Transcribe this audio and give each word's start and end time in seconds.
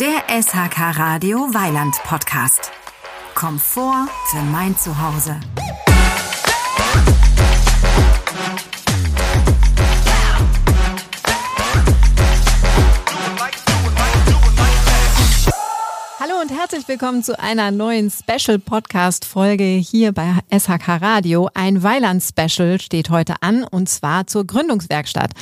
Der 0.00 0.22
SHK 0.28 0.96
Radio 0.96 1.38
Weiland 1.52 1.92
Podcast. 2.04 2.70
Komfort 3.34 4.08
für 4.30 4.42
mein 4.42 4.76
Zuhause. 4.76 5.40
Willkommen 16.88 17.22
zu 17.22 17.38
einer 17.38 17.70
neuen 17.70 18.10
Special 18.10 18.58
Podcast 18.58 19.26
Folge 19.26 19.62
hier 19.62 20.12
bei 20.12 20.32
SHK 20.50 21.02
Radio. 21.02 21.50
Ein 21.52 21.82
Weiland 21.82 22.22
Special 22.22 22.80
steht 22.80 23.10
heute 23.10 23.34
an 23.42 23.64
und 23.64 23.90
zwar 23.90 24.26
zur 24.26 24.46
Gründungswerkstatt. 24.46 25.32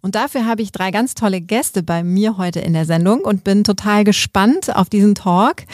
Und 0.00 0.14
dafür 0.14 0.46
habe 0.46 0.62
ich 0.62 0.72
drei 0.72 0.90
ganz 0.92 1.14
tolle 1.14 1.42
Gäste 1.42 1.82
bei 1.82 2.02
mir 2.02 2.38
heute 2.38 2.60
in 2.60 2.72
der 2.72 2.86
Sendung 2.86 3.20
und 3.20 3.44
bin 3.44 3.64
total 3.64 4.04
gespannt 4.04 4.74
auf 4.74 4.88
diesen 4.88 5.14
Talk. 5.14 5.64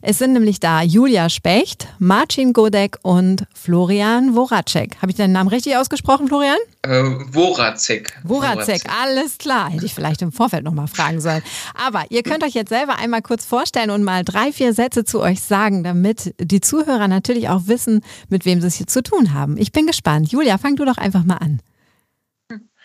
Es 0.00 0.18
sind 0.18 0.32
nämlich 0.32 0.60
da 0.60 0.80
Julia 0.82 1.28
Specht, 1.28 1.88
Marcin 1.98 2.52
Godek 2.52 2.98
und 3.02 3.46
Florian 3.54 4.36
Woracek. 4.36 4.96
Habe 5.02 5.10
ich 5.10 5.16
deinen 5.16 5.32
Namen 5.32 5.48
richtig 5.48 5.76
ausgesprochen, 5.76 6.28
Florian? 6.28 6.56
Äh, 6.82 7.02
Woracek. 7.32 8.16
Woracek, 8.22 8.82
alles 9.02 9.38
klar. 9.38 9.70
Hätte 9.70 9.86
ich 9.86 9.94
vielleicht 9.94 10.22
im 10.22 10.30
Vorfeld 10.30 10.62
nochmal 10.62 10.86
fragen 10.86 11.20
sollen. 11.20 11.42
Aber 11.74 12.04
ihr 12.10 12.22
könnt 12.22 12.44
euch 12.44 12.54
jetzt 12.54 12.68
selber 12.68 12.96
einmal 12.96 13.22
kurz 13.22 13.44
vorstellen 13.44 13.90
und 13.90 14.04
mal 14.04 14.24
drei, 14.24 14.52
vier 14.52 14.67
Sätze 14.72 15.04
zu 15.04 15.20
euch 15.20 15.40
sagen, 15.40 15.84
damit 15.84 16.34
die 16.40 16.60
Zuhörer 16.60 17.08
natürlich 17.08 17.48
auch 17.48 17.62
wissen, 17.66 18.02
mit 18.28 18.44
wem 18.44 18.60
sie 18.60 18.66
es 18.66 18.76
hier 18.76 18.86
zu 18.86 19.02
tun 19.02 19.32
haben. 19.32 19.56
Ich 19.56 19.72
bin 19.72 19.86
gespannt. 19.86 20.30
Julia, 20.32 20.58
fang 20.58 20.76
du 20.76 20.84
doch 20.84 20.98
einfach 20.98 21.24
mal 21.24 21.36
an. 21.36 21.60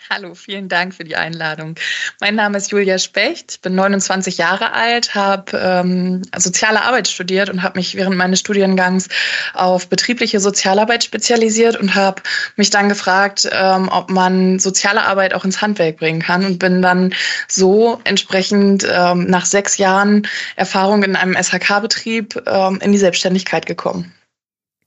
Hallo, 0.10 0.36
vielen 0.36 0.68
Dank 0.68 0.94
für 0.94 1.06
die 1.06 1.16
Einladung. 1.16 1.76
Mein 2.20 2.36
Name 2.36 2.58
ist 2.58 2.72
Julia 2.72 3.00
Specht, 3.00 3.62
bin 3.62 3.76
29 3.76 4.38
Jahre 4.38 4.74
alt, 4.74 5.16
habe 5.16 5.58
ähm, 5.58 6.22
soziale 6.38 6.84
Arbeit 6.84 7.08
studiert 7.08 7.50
und 7.50 7.64
habe 7.64 7.80
mich 7.80 7.96
während 7.96 8.18
meines 8.18 8.42
Studiengangs 8.42 9.08
auf 9.54 9.88
betriebliche 9.88 10.40
Sozialarbeit 10.40 11.04
spezialisiert 11.04 11.78
und 11.78 11.96
habe 11.96 12.22
mich 12.58 12.70
dann 12.70 12.90
gefragt, 12.90 13.50
ähm, 13.52 13.88
ob 13.90 14.10
man 14.10 14.60
soziale 14.60 15.04
Arbeit 15.04 15.34
auch 15.34 15.46
ins 15.46 15.62
Handwerk 15.62 15.98
bringen 15.98 16.22
kann 16.22 16.46
und 16.46 16.60
bin 16.60 16.82
dann 16.82 17.14
so 17.48 18.02
entsprechend 18.04 18.86
ähm, 18.90 19.26
nach 19.28 19.46
sechs 19.46 19.78
Jahren 19.78 20.28
Erfahrung 20.58 21.04
in 21.04 21.16
einem 21.16 21.36
SHK-Betrieb 21.42 22.44
ähm, 22.46 22.80
in 22.82 22.92
die 22.92 22.98
Selbstständigkeit 22.98 23.66
gekommen. 23.66 24.14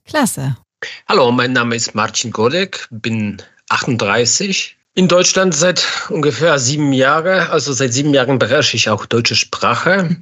Klasse. 0.07 0.57
Hallo, 1.09 1.33
mein 1.33 1.53
Name 1.53 1.75
ist 1.75 1.95
Marcin 1.95 2.31
Godek, 2.31 2.87
bin 2.91 3.43
38, 3.71 4.77
in 4.97 5.07
Deutschland 5.09 5.55
seit 5.55 5.87
ungefähr 6.09 6.59
sieben 6.59 6.93
Jahren. 6.93 7.49
Also 7.51 7.73
seit 7.73 7.93
sieben 7.93 8.15
Jahren 8.15 8.39
beherrsche 8.39 8.77
ich 8.77 8.89
auch 8.89 9.07
deutsche 9.07 9.37
Sprache. 9.37 10.17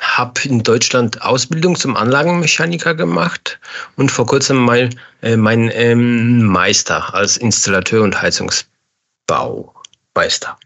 Habe 0.00 0.40
in 0.44 0.62
Deutschland 0.62 1.20
Ausbildung 1.22 1.74
zum 1.74 1.96
Anlagenmechaniker 1.96 2.94
gemacht 2.94 3.58
und 3.96 4.12
vor 4.12 4.26
kurzem 4.26 4.58
mal 4.58 4.90
äh, 5.22 5.36
mein 5.36 5.68
ähm, 5.74 6.44
Meister 6.44 7.12
als 7.12 7.36
Installateur 7.36 8.04
und 8.04 8.22
Heizungsbaumeister. 8.22 10.56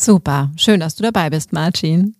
Super, 0.00 0.50
schön, 0.56 0.80
dass 0.80 0.96
du 0.96 1.02
dabei 1.02 1.28
bist, 1.28 1.52
Marcin. 1.52 2.16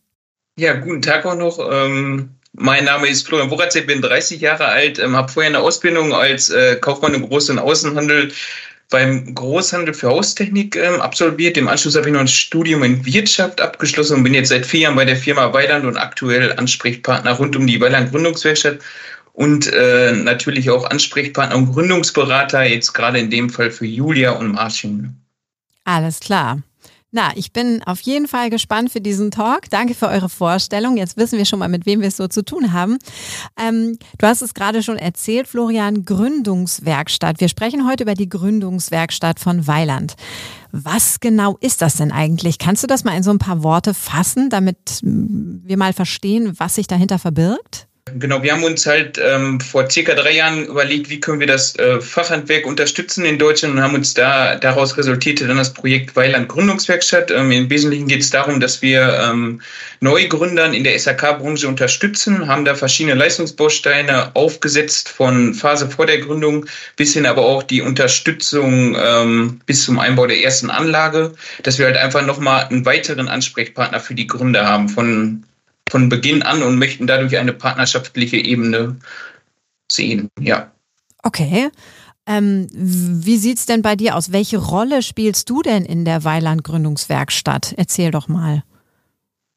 Ja, 0.58 0.74
guten 0.74 1.00
Tag 1.00 1.24
auch 1.24 1.36
noch. 1.36 1.58
Ähm 1.72 2.34
mein 2.54 2.84
Name 2.84 3.08
ist 3.08 3.26
Florian 3.26 3.48
Boratze, 3.48 3.80
bin 3.80 4.02
30 4.02 4.42
Jahre 4.42 4.66
alt, 4.66 4.98
ähm, 4.98 5.16
habe 5.16 5.32
vorher 5.32 5.48
eine 5.48 5.60
Ausbildung 5.60 6.12
als 6.12 6.50
äh, 6.50 6.76
Kaufmann 6.76 7.14
im 7.14 7.24
Groß- 7.24 7.50
und 7.50 7.58
Außenhandel 7.58 8.30
beim 8.92 9.34
Großhandel 9.34 9.94
für 9.94 10.08
Haustechnik 10.08 10.76
ähm, 10.76 11.00
absolviert. 11.00 11.56
Im 11.56 11.66
Anschluss 11.66 11.96
habe 11.96 12.06
ich 12.06 12.12
noch 12.12 12.20
ein 12.20 12.28
Studium 12.28 12.84
in 12.84 13.04
Wirtschaft 13.04 13.60
abgeschlossen 13.60 14.18
und 14.18 14.22
bin 14.22 14.34
jetzt 14.34 14.50
seit 14.50 14.64
vier 14.64 14.80
Jahren 14.82 14.96
bei 14.96 15.04
der 15.04 15.16
Firma 15.16 15.52
Weiland 15.52 15.84
und 15.84 15.96
aktuell 15.96 16.52
Ansprechpartner 16.52 17.32
rund 17.32 17.56
um 17.56 17.66
die 17.66 17.80
Weiland 17.80 18.12
Gründungswerkstatt 18.12 18.78
und 19.32 19.72
äh, 19.72 20.12
natürlich 20.12 20.70
auch 20.70 20.88
Ansprechpartner 20.88 21.56
und 21.56 21.72
Gründungsberater, 21.72 22.62
jetzt 22.64 22.92
gerade 22.92 23.18
in 23.18 23.30
dem 23.30 23.50
Fall 23.50 23.70
für 23.70 23.86
Julia 23.86 24.32
und 24.32 24.52
Martin. 24.52 25.16
Alles 25.84 26.20
klar. 26.20 26.62
Na, 27.14 27.30
ich 27.34 27.52
bin 27.52 27.82
auf 27.82 28.00
jeden 28.00 28.26
Fall 28.26 28.48
gespannt 28.48 28.90
für 28.90 29.02
diesen 29.02 29.30
Talk. 29.30 29.68
Danke 29.68 29.94
für 29.94 30.08
eure 30.08 30.30
Vorstellung. 30.30 30.96
Jetzt 30.96 31.18
wissen 31.18 31.36
wir 31.36 31.44
schon 31.44 31.58
mal, 31.58 31.68
mit 31.68 31.84
wem 31.84 32.00
wir 32.00 32.08
es 32.08 32.16
so 32.16 32.26
zu 32.26 32.42
tun 32.42 32.72
haben. 32.72 32.96
Ähm, 33.60 33.98
du 34.16 34.26
hast 34.26 34.40
es 34.40 34.54
gerade 34.54 34.82
schon 34.82 34.96
erzählt, 34.96 35.46
Florian, 35.46 36.06
Gründungswerkstatt. 36.06 37.38
Wir 37.38 37.48
sprechen 37.48 37.86
heute 37.86 38.04
über 38.04 38.14
die 38.14 38.30
Gründungswerkstatt 38.30 39.40
von 39.40 39.66
Weiland. 39.66 40.14
Was 40.70 41.20
genau 41.20 41.58
ist 41.60 41.82
das 41.82 41.96
denn 41.96 42.12
eigentlich? 42.12 42.56
Kannst 42.56 42.82
du 42.82 42.86
das 42.86 43.04
mal 43.04 43.14
in 43.14 43.22
so 43.22 43.30
ein 43.30 43.38
paar 43.38 43.62
Worte 43.62 43.92
fassen, 43.92 44.48
damit 44.48 45.00
wir 45.02 45.76
mal 45.76 45.92
verstehen, 45.92 46.54
was 46.56 46.76
sich 46.76 46.86
dahinter 46.86 47.18
verbirgt? 47.18 47.88
Genau, 48.18 48.42
wir 48.42 48.52
haben 48.52 48.64
uns 48.64 48.86
halt 48.86 49.20
ähm, 49.22 49.60
vor 49.60 49.88
circa 49.90 50.14
drei 50.14 50.32
Jahren 50.32 50.66
überlegt, 50.66 51.08
wie 51.10 51.20
können 51.20 51.40
wir 51.40 51.46
das 51.46 51.76
äh, 51.76 52.00
Fachhandwerk 52.00 52.66
unterstützen 52.66 53.24
in 53.24 53.38
Deutschland 53.38 53.74
und 53.74 53.82
haben 53.82 53.94
uns 53.94 54.14
da 54.14 54.56
daraus 54.56 54.96
resultierte 54.96 55.46
dann 55.46 55.56
das 55.56 55.72
Projekt 55.72 56.14
Weiland 56.16 56.48
Gründungswerkstatt. 56.48 57.30
Ähm, 57.30 57.50
Im 57.52 57.70
Wesentlichen 57.70 58.08
geht 58.08 58.20
es 58.20 58.30
darum, 58.30 58.60
dass 58.60 58.82
wir 58.82 59.18
ähm, 59.22 59.60
Neugründern 60.00 60.74
in 60.74 60.84
der 60.84 60.98
SAK-Branche 60.98 61.68
unterstützen, 61.68 62.48
haben 62.48 62.64
da 62.64 62.74
verschiedene 62.74 63.14
Leistungsbausteine 63.14 64.34
aufgesetzt 64.34 65.08
von 65.08 65.54
Phase 65.54 65.88
vor 65.88 66.06
der 66.06 66.18
Gründung 66.18 66.66
bis 66.96 67.14
hin 67.14 67.26
aber 67.26 67.42
auch 67.42 67.62
die 67.62 67.82
Unterstützung 67.82 68.96
ähm, 68.98 69.60
bis 69.66 69.84
zum 69.84 69.98
Einbau 69.98 70.26
der 70.26 70.42
ersten 70.42 70.70
Anlage, 70.70 71.32
dass 71.62 71.78
wir 71.78 71.86
halt 71.86 71.96
einfach 71.96 72.24
nochmal 72.26 72.64
einen 72.64 72.84
weiteren 72.84 73.28
Ansprechpartner 73.28 74.00
für 74.00 74.14
die 74.14 74.26
Gründer 74.26 74.66
haben 74.66 74.88
von 74.88 75.44
von 75.92 76.08
Beginn 76.08 76.42
an 76.42 76.62
und 76.62 76.78
möchten 76.78 77.06
dadurch 77.06 77.36
eine 77.36 77.52
partnerschaftliche 77.52 78.38
Ebene 78.38 78.96
sehen. 79.90 80.30
Ja. 80.40 80.72
Okay. 81.22 81.68
Ähm, 82.24 82.66
wie 82.72 83.36
sieht 83.36 83.58
es 83.58 83.66
denn 83.66 83.82
bei 83.82 83.94
dir 83.94 84.16
aus? 84.16 84.32
Welche 84.32 84.56
Rolle 84.56 85.02
spielst 85.02 85.50
du 85.50 85.60
denn 85.60 85.84
in 85.84 86.06
der 86.06 86.24
Weiland 86.24 86.64
Gründungswerkstatt? 86.64 87.74
Erzähl 87.76 88.10
doch 88.10 88.26
mal. 88.26 88.62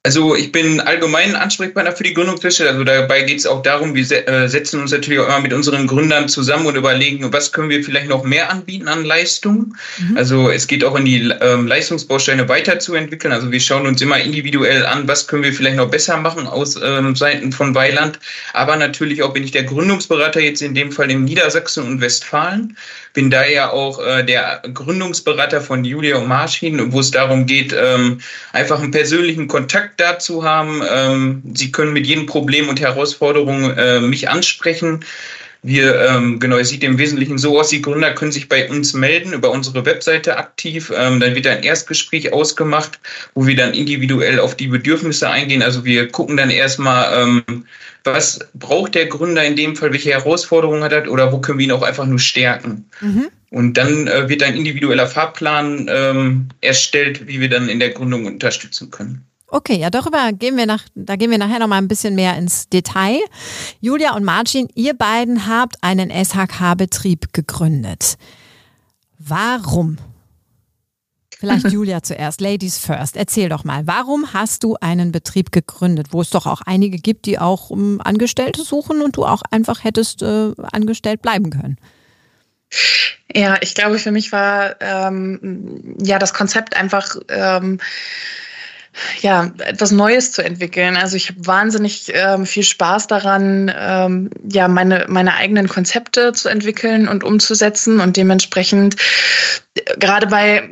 Also 0.05 0.35
ich 0.35 0.51
bin 0.51 0.79
allgemein 0.81 1.35
Ansprechpartner 1.35 1.91
für 1.91 2.03
die 2.03 2.13
Gründungswäsche. 2.13 2.69
Also 2.69 2.83
dabei 2.83 3.23
geht 3.23 3.39
es 3.39 3.47
auch 3.47 3.63
darum, 3.63 3.95
wir 3.95 4.03
äh, 4.27 4.47
setzen 4.47 4.79
uns 4.79 4.91
natürlich 4.91 5.17
auch 5.17 5.25
immer 5.25 5.39
mit 5.39 5.51
unseren 5.51 5.87
Gründern 5.87 6.29
zusammen 6.29 6.67
und 6.67 6.75
überlegen, 6.75 7.33
was 7.33 7.51
können 7.51 7.69
wir 7.69 7.83
vielleicht 7.83 8.07
noch 8.07 8.23
mehr 8.23 8.51
anbieten 8.51 8.87
an 8.87 9.03
Leistung. 9.03 9.75
Mhm. 9.97 10.15
Also 10.15 10.51
es 10.51 10.67
geht 10.67 10.83
auch 10.83 10.95
in 10.95 11.05
die 11.05 11.33
ähm, 11.41 11.65
Leistungsbausteine 11.65 12.47
weiterzuentwickeln. 12.47 13.33
Also 13.33 13.51
wir 13.51 13.59
schauen 13.59 13.87
uns 13.87 13.99
immer 13.99 14.19
individuell 14.19 14.85
an, 14.85 15.07
was 15.07 15.27
können 15.27 15.41
wir 15.41 15.53
vielleicht 15.53 15.77
noch 15.77 15.89
besser 15.89 16.17
machen 16.17 16.45
aus 16.45 16.79
ähm, 16.79 17.15
Seiten 17.15 17.51
von 17.51 17.73
Weiland. 17.73 18.19
Aber 18.53 18.75
natürlich 18.75 19.23
auch 19.23 19.33
bin 19.33 19.43
ich 19.43 19.53
der 19.53 19.63
Gründungsberater 19.63 20.39
jetzt 20.39 20.61
in 20.61 20.75
dem 20.75 20.91
Fall 20.91 21.09
in 21.09 21.25
Niedersachsen 21.25 21.83
und 21.83 21.99
Westfalen. 21.99 22.77
Bin 23.15 23.31
da 23.31 23.45
ja 23.45 23.71
auch 23.71 24.05
äh, 24.05 24.23
der 24.23 24.61
Gründungsberater 24.73 25.61
von 25.61 25.83
Julia 25.85 26.17
und 26.17 26.27
Marschin, 26.27 26.91
wo 26.91 26.99
es 26.99 27.11
darum 27.11 27.45
geht, 27.45 27.73
ähm, 27.75 28.19
einfach 28.51 28.79
einen 28.79 28.91
persönlichen 28.91 29.47
Kontakt 29.47 29.99
dazu 29.99 30.43
haben. 30.43 30.83
Ähm, 30.87 31.41
Sie 31.55 31.71
können 31.71 31.93
mit 31.93 32.05
jedem 32.05 32.25
Problem 32.25 32.69
und 32.69 32.79
Herausforderung 32.81 33.71
äh, 33.71 34.01
mich 34.01 34.29
ansprechen. 34.29 35.03
Wir, 35.65 35.99
ähm, 35.99 36.39
genau, 36.39 36.57
es 36.57 36.69
sieht 36.69 36.83
im 36.83 36.99
Wesentlichen 36.99 37.39
so 37.39 37.59
aus, 37.59 37.69
die 37.69 37.81
Gründer 37.81 38.13
können 38.13 38.31
sich 38.31 38.47
bei 38.47 38.69
uns 38.69 38.93
melden 38.93 39.33
über 39.33 39.49
unsere 39.49 39.83
Webseite 39.83 40.37
aktiv. 40.37 40.93
Ähm, 40.95 41.19
dann 41.19 41.33
wird 41.33 41.47
ein 41.47 41.63
Erstgespräch 41.63 42.31
ausgemacht, 42.31 42.99
wo 43.33 43.47
wir 43.47 43.55
dann 43.55 43.73
individuell 43.73 44.39
auf 44.39 44.53
die 44.53 44.67
Bedürfnisse 44.67 45.27
eingehen. 45.27 45.63
Also 45.63 45.83
wir 45.83 46.07
gucken 46.09 46.37
dann 46.37 46.51
erstmal, 46.51 47.19
ähm, 47.19 47.65
was 48.03 48.39
braucht 48.53 48.93
der 48.93 49.07
Gründer 49.07 49.43
in 49.43 49.55
dem 49.55 49.75
Fall, 49.75 49.91
welche 49.91 50.11
Herausforderungen 50.11 50.83
hat 50.83 50.91
er 50.91 51.11
oder 51.11 51.31
wo 51.31 51.39
können 51.39 51.57
wir 51.57 51.65
ihn 51.65 51.71
auch 51.71 51.81
einfach 51.81 52.05
nur 52.05 52.19
stärken. 52.19 52.87
Mhm. 53.01 53.29
Und 53.49 53.73
dann 53.73 54.05
äh, 54.05 54.29
wird 54.29 54.43
ein 54.43 54.55
individueller 54.55 55.07
Fahrplan 55.07 55.87
ähm, 55.89 56.49
erstellt, 56.61 57.27
wie 57.27 57.39
wir 57.39 57.49
dann 57.49 57.69
in 57.69 57.79
der 57.79 57.89
Gründung 57.89 58.25
unterstützen 58.27 58.91
können. 58.91 59.25
Okay, 59.55 59.77
ja, 59.77 59.89
darüber 59.89 60.33
gehen 60.33 60.57
wir 60.57 60.65
nach, 60.65 60.83
da 60.95 61.15
gehen 61.15 61.31
wir 61.31 61.37
nachher 61.37 61.59
noch 61.59 61.67
mal 61.67 61.77
ein 61.77 61.87
bisschen 61.87 62.13
mehr 62.13 62.35
ins 62.35 62.67
Detail. 62.67 63.21
Julia 63.79 64.13
und 64.13 64.25
Martin, 64.25 64.67
ihr 64.75 64.93
beiden 64.93 65.47
habt 65.47 65.77
einen 65.81 66.11
SHK-Betrieb 66.11 67.31
gegründet. 67.31 68.17
Warum? 69.17 69.97
Vielleicht 71.39 71.67
Julia 71.71 72.03
zuerst, 72.03 72.41
Ladies 72.41 72.79
first. 72.79 73.15
Erzähl 73.15 73.47
doch 73.47 73.63
mal, 73.63 73.87
warum 73.87 74.33
hast 74.33 74.61
du 74.65 74.75
einen 74.81 75.13
Betrieb 75.13 75.53
gegründet, 75.53 76.07
wo 76.11 76.19
es 76.19 76.31
doch 76.31 76.47
auch 76.47 76.59
einige 76.65 76.97
gibt, 76.97 77.25
die 77.25 77.39
auch 77.39 77.69
um 77.69 78.01
Angestellte 78.01 78.61
suchen 78.61 79.01
und 79.01 79.15
du 79.15 79.23
auch 79.23 79.41
einfach 79.51 79.85
hättest 79.85 80.21
äh, 80.21 80.51
angestellt 80.73 81.21
bleiben 81.21 81.49
können? 81.49 81.77
Ja, 83.33 83.55
ich 83.61 83.73
glaube, 83.73 83.99
für 83.99 84.11
mich 84.11 84.33
war 84.33 84.81
ähm, 84.81 85.95
ja 86.01 86.19
das 86.19 86.33
Konzept 86.33 86.75
einfach 86.75 87.15
ähm, 87.29 87.79
ja, 89.21 89.51
etwas 89.59 89.91
Neues 89.91 90.31
zu 90.31 90.43
entwickeln. 90.43 90.95
Also 90.95 91.15
ich 91.15 91.29
habe 91.29 91.45
wahnsinnig 91.45 92.11
ähm, 92.13 92.45
viel 92.45 92.63
Spaß 92.63 93.07
daran, 93.07 93.71
ähm, 93.77 94.29
ja, 94.49 94.67
meine, 94.67 95.05
meine 95.09 95.35
eigenen 95.35 95.67
Konzepte 95.67 96.33
zu 96.33 96.49
entwickeln 96.49 97.07
und 97.07 97.23
umzusetzen 97.23 97.99
und 97.99 98.17
dementsprechend 98.17 98.95
äh, 99.75 99.97
gerade 99.97 100.27
bei 100.27 100.69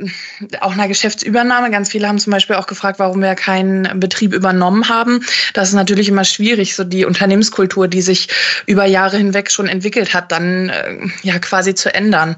auch 0.61 0.73
einer 0.73 0.87
Geschäftsübernahme, 0.87 1.71
ganz 1.71 1.89
viele 1.89 2.07
haben 2.07 2.19
zum 2.19 2.31
Beispiel 2.31 2.55
auch 2.55 2.67
gefragt, 2.67 2.99
warum 2.99 3.21
wir 3.21 3.35
keinen 3.35 3.99
Betrieb 3.99 4.33
übernommen 4.33 4.89
haben. 4.89 5.25
Das 5.53 5.69
ist 5.69 5.75
natürlich 5.75 6.09
immer 6.09 6.25
schwierig, 6.25 6.75
so 6.75 6.83
die 6.83 7.05
Unternehmenskultur, 7.05 7.87
die 7.87 8.01
sich 8.01 8.29
über 8.65 8.85
Jahre 8.85 9.17
hinweg 9.17 9.51
schon 9.51 9.67
entwickelt 9.67 10.13
hat, 10.13 10.31
dann 10.31 10.69
äh, 10.69 10.97
ja 11.23 11.39
quasi 11.39 11.75
zu 11.75 11.93
ändern. 11.93 12.37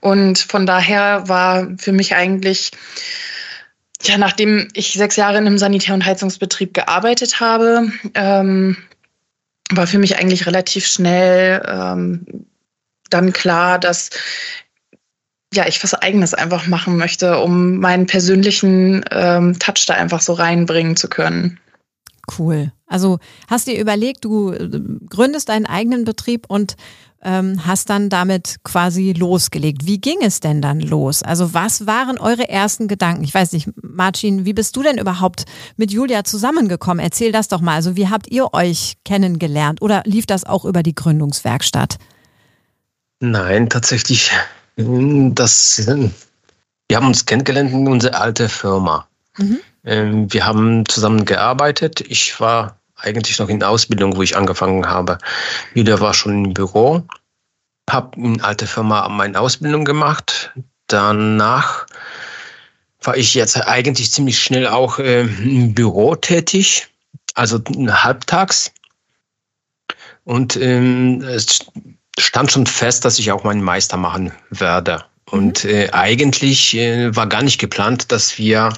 Und 0.00 0.38
von 0.38 0.66
daher 0.66 1.28
war 1.28 1.68
für 1.78 1.92
mich 1.92 2.14
eigentlich 2.14 2.70
ja, 4.06 4.18
nachdem 4.18 4.68
ich 4.74 4.92
sechs 4.92 5.16
Jahre 5.16 5.38
in 5.38 5.46
einem 5.46 5.58
Sanitär- 5.58 5.94
und 5.94 6.04
Heizungsbetrieb 6.04 6.74
gearbeitet 6.74 7.40
habe, 7.40 7.90
ähm, 8.14 8.76
war 9.70 9.86
für 9.86 9.98
mich 9.98 10.18
eigentlich 10.18 10.46
relativ 10.46 10.86
schnell 10.86 11.62
ähm, 11.66 12.46
dann 13.10 13.32
klar, 13.32 13.78
dass 13.78 14.10
ja, 15.54 15.66
ich 15.66 15.82
was 15.82 15.94
Eigenes 15.94 16.34
einfach 16.34 16.66
machen 16.66 16.96
möchte, 16.96 17.38
um 17.38 17.78
meinen 17.78 18.06
persönlichen 18.06 19.04
ähm, 19.10 19.58
Touch 19.58 19.86
da 19.86 19.94
einfach 19.94 20.20
so 20.20 20.34
reinbringen 20.34 20.96
zu 20.96 21.08
können. 21.08 21.58
Cool. 22.38 22.72
Also 22.86 23.18
hast 23.48 23.66
dir 23.66 23.80
überlegt, 23.80 24.24
du 24.24 24.52
äh, 24.52 24.68
gründest 25.08 25.48
deinen 25.48 25.66
eigenen 25.66 26.04
Betrieb 26.04 26.46
und 26.48 26.76
ähm, 27.26 27.66
hast 27.66 27.90
dann 27.90 28.08
damit 28.08 28.56
quasi 28.62 29.12
losgelegt. 29.12 29.84
Wie 29.84 30.00
ging 30.00 30.18
es 30.22 30.38
denn 30.38 30.62
dann 30.62 30.80
los? 30.80 31.24
Also 31.24 31.52
was 31.52 31.86
waren 31.86 32.18
eure 32.18 32.48
ersten 32.48 32.86
Gedanken? 32.86 33.24
Ich 33.24 33.34
weiß 33.34 33.52
nicht, 33.52 33.68
Marcin, 33.82 34.44
wie 34.44 34.52
bist 34.52 34.76
du 34.76 34.82
denn 34.84 34.96
überhaupt 34.96 35.44
mit 35.76 35.90
Julia 35.90 36.22
zusammengekommen? 36.22 37.04
Erzähl 37.04 37.32
das 37.32 37.48
doch 37.48 37.60
mal. 37.60 37.74
Also 37.74 37.96
wie 37.96 38.08
habt 38.08 38.30
ihr 38.30 38.54
euch 38.54 38.94
kennengelernt 39.04 39.82
oder 39.82 40.02
lief 40.06 40.26
das 40.26 40.44
auch 40.44 40.64
über 40.64 40.84
die 40.84 40.94
Gründungswerkstatt? 40.94 41.96
Nein, 43.18 43.68
tatsächlich, 43.68 44.30
das, 44.76 45.84
wir 45.86 46.96
haben 46.96 47.06
uns 47.06 47.26
kennengelernt 47.26 47.72
in 47.72 47.88
unserer 47.88 48.20
alten 48.20 48.48
Firma. 48.48 49.08
Mhm. 49.36 49.58
Ähm, 49.84 50.32
wir 50.32 50.46
haben 50.46 50.86
zusammen 50.86 51.24
gearbeitet. 51.24 52.02
Ich 52.02 52.38
war 52.38 52.78
eigentlich 53.06 53.38
noch 53.38 53.48
in 53.48 53.62
Ausbildung, 53.62 54.16
wo 54.16 54.22
ich 54.22 54.36
angefangen 54.36 54.86
habe. 54.86 55.18
Julia 55.74 56.00
war 56.00 56.12
schon 56.12 56.44
im 56.46 56.54
Büro, 56.54 57.02
habe 57.88 58.20
in 58.20 58.40
alter 58.42 58.66
Firma 58.66 59.08
meine 59.08 59.40
Ausbildung 59.40 59.84
gemacht. 59.84 60.52
Danach 60.88 61.86
war 63.00 63.16
ich 63.16 63.34
jetzt 63.34 63.56
eigentlich 63.66 64.12
ziemlich 64.12 64.38
schnell 64.38 64.66
auch 64.66 64.98
äh, 64.98 65.22
im 65.22 65.74
Büro 65.74 66.16
tätig, 66.16 66.88
also 67.34 67.60
halbtags. 67.88 68.72
Und 70.24 70.56
ähm, 70.56 71.22
es 71.22 71.60
stand 72.18 72.50
schon 72.50 72.66
fest, 72.66 73.04
dass 73.04 73.18
ich 73.18 73.30
auch 73.30 73.44
meinen 73.44 73.62
Meister 73.62 73.96
machen 73.96 74.32
werde. 74.50 75.04
Und 75.30 75.64
mhm. 75.64 75.70
äh, 75.70 75.90
eigentlich 75.90 76.76
äh, 76.76 77.14
war 77.14 77.28
gar 77.28 77.42
nicht 77.42 77.58
geplant, 77.58 78.10
dass 78.10 78.38
wir 78.38 78.72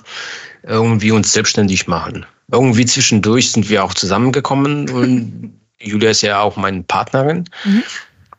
irgendwie 0.62 1.12
uns 1.12 1.32
selbstständig 1.32 1.86
machen 1.86 2.26
irgendwie 2.50 2.86
zwischendurch 2.86 3.52
sind 3.52 3.68
wir 3.68 3.84
auch 3.84 3.94
zusammengekommen 3.94 4.88
und 4.90 5.54
Julia 5.80 6.10
ist 6.10 6.22
ja 6.22 6.40
auch 6.40 6.56
meine 6.56 6.82
Partnerin. 6.82 7.44
Mhm. 7.64 7.82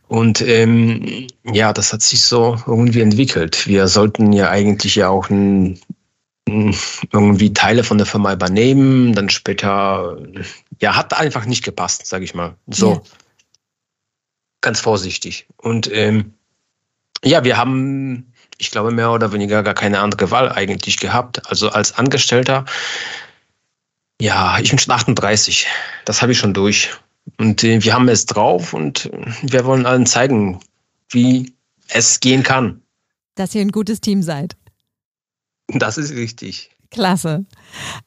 Und 0.07 0.41
ähm, 0.41 1.27
ja, 1.43 1.71
das 1.71 1.93
hat 1.93 2.01
sich 2.01 2.23
so 2.23 2.57
irgendwie 2.65 3.01
entwickelt. 3.01 3.67
Wir 3.67 3.87
sollten 3.87 4.33
ja 4.33 4.49
eigentlich 4.49 4.95
ja 4.95 5.07
auch 5.07 5.29
ein, 5.29 5.79
ein, 6.47 6.75
irgendwie 7.13 7.53
Teile 7.53 7.83
von 7.83 7.99
der 7.99 8.07
Firma 8.07 8.33
übernehmen. 8.33 9.13
Dann 9.13 9.29
später, 9.29 10.17
ja, 10.81 10.95
hat 10.95 11.13
einfach 11.13 11.45
nicht 11.45 11.63
gepasst, 11.63 12.07
sage 12.07 12.23
ich 12.23 12.33
mal. 12.33 12.55
So 12.67 12.93
ja. 12.93 13.01
ganz 14.61 14.79
vorsichtig. 14.81 15.47
Und 15.57 15.91
ähm, 15.93 16.33
ja, 17.23 17.43
wir 17.43 17.57
haben, 17.57 18.33
ich 18.57 18.71
glaube, 18.71 18.89
mehr 18.89 19.11
oder 19.11 19.31
weniger 19.31 19.61
gar 19.61 19.75
keine 19.75 19.99
andere 19.99 20.31
Wahl 20.31 20.51
eigentlich 20.51 20.97
gehabt. 20.97 21.47
Also 21.47 21.69
als 21.69 21.93
Angestellter 21.93 22.65
ja, 24.21 24.59
ich 24.59 24.69
bin 24.69 24.79
schon 24.79 24.93
38. 24.93 25.67
Das 26.05 26.21
habe 26.21 26.31
ich 26.31 26.37
schon 26.37 26.53
durch. 26.53 26.89
Und 27.37 27.63
äh, 27.63 27.83
wir 27.83 27.93
haben 27.93 28.09
es 28.09 28.25
drauf 28.25 28.73
und 28.73 29.09
wir 29.41 29.65
wollen 29.65 29.85
allen 29.85 30.05
zeigen, 30.05 30.59
wie 31.09 31.53
es 31.87 32.19
gehen 32.19 32.43
kann. 32.43 32.81
Dass 33.35 33.55
ihr 33.55 33.61
ein 33.61 33.71
gutes 33.71 34.01
Team 34.01 34.21
seid. 34.21 34.55
Das 35.67 35.97
ist 35.97 36.11
richtig. 36.11 36.71
Klasse. 36.91 37.45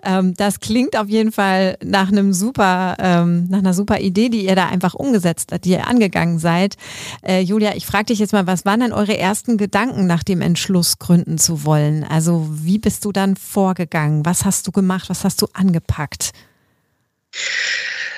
Ähm, 0.05 0.34
das 0.34 0.58
klingt 0.58 0.96
auf 0.96 1.08
jeden 1.08 1.31
Fall 1.31 1.79
nach 1.84 2.08
einem 2.08 2.32
super, 2.32 2.96
ähm, 2.99 3.46
nach 3.49 3.58
einer 3.58 3.75
super 3.75 4.00
Idee, 4.00 4.29
die 4.29 4.44
ihr 4.44 4.56
da 4.56 4.67
einfach 4.67 4.94
umgesetzt 4.94 5.50
habt, 5.52 5.64
die 5.64 5.70
ihr 5.70 5.87
angegangen 5.87 6.38
seid. 6.38 6.76
Äh, 7.23 7.40
Julia, 7.40 7.76
ich 7.76 7.87
frage 7.87 8.06
dich 8.06 8.19
jetzt 8.19 8.32
mal, 8.32 8.46
was 8.46 8.64
waren 8.64 8.81
denn 8.81 8.93
eure 8.93 9.17
ersten 9.17 9.56
Gedanken 9.56 10.06
nach 10.06 10.25
dem 10.25 10.40
Entschluss, 10.40 10.99
gründen 10.99 11.38
zu 11.38 11.64
wollen? 11.64 12.05
Also 12.05 12.49
wie 12.50 12.79
bist 12.79 13.05
du 13.05 13.12
dann 13.12 13.37
vorgegangen? 13.37 14.26
Was 14.26 14.44
hast 14.44 14.67
du 14.67 14.73
gemacht? 14.73 15.08
Was 15.08 15.25
hast 15.25 15.40
du 15.43 15.46
angepackt? 15.52 16.32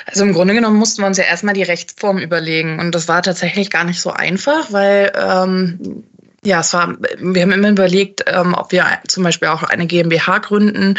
Also 0.06 0.24
im 0.24 0.32
Grunde 0.32 0.54
genommen 0.54 0.76
mussten 0.76 1.02
wir 1.02 1.06
uns 1.06 1.18
ja 1.18 1.24
erstmal 1.24 1.54
die 1.54 1.62
Rechtsform 1.62 2.18
überlegen. 2.18 2.78
Und 2.78 2.94
das 2.94 3.08
war 3.08 3.22
tatsächlich 3.22 3.70
gar 3.70 3.84
nicht 3.84 4.00
so 4.00 4.10
einfach, 4.10 4.72
weil 4.72 5.12
ähm, 5.14 6.04
ja, 6.44 6.60
es 6.60 6.72
war, 6.72 6.94
wir 7.18 7.42
haben 7.42 7.52
immer 7.52 7.70
überlegt, 7.70 8.24
ähm, 8.26 8.54
ob 8.54 8.70
wir 8.70 8.84
zum 9.08 9.24
Beispiel 9.24 9.48
auch 9.48 9.62
eine 9.62 9.86
GmbH 9.86 10.38
gründen. 10.38 10.94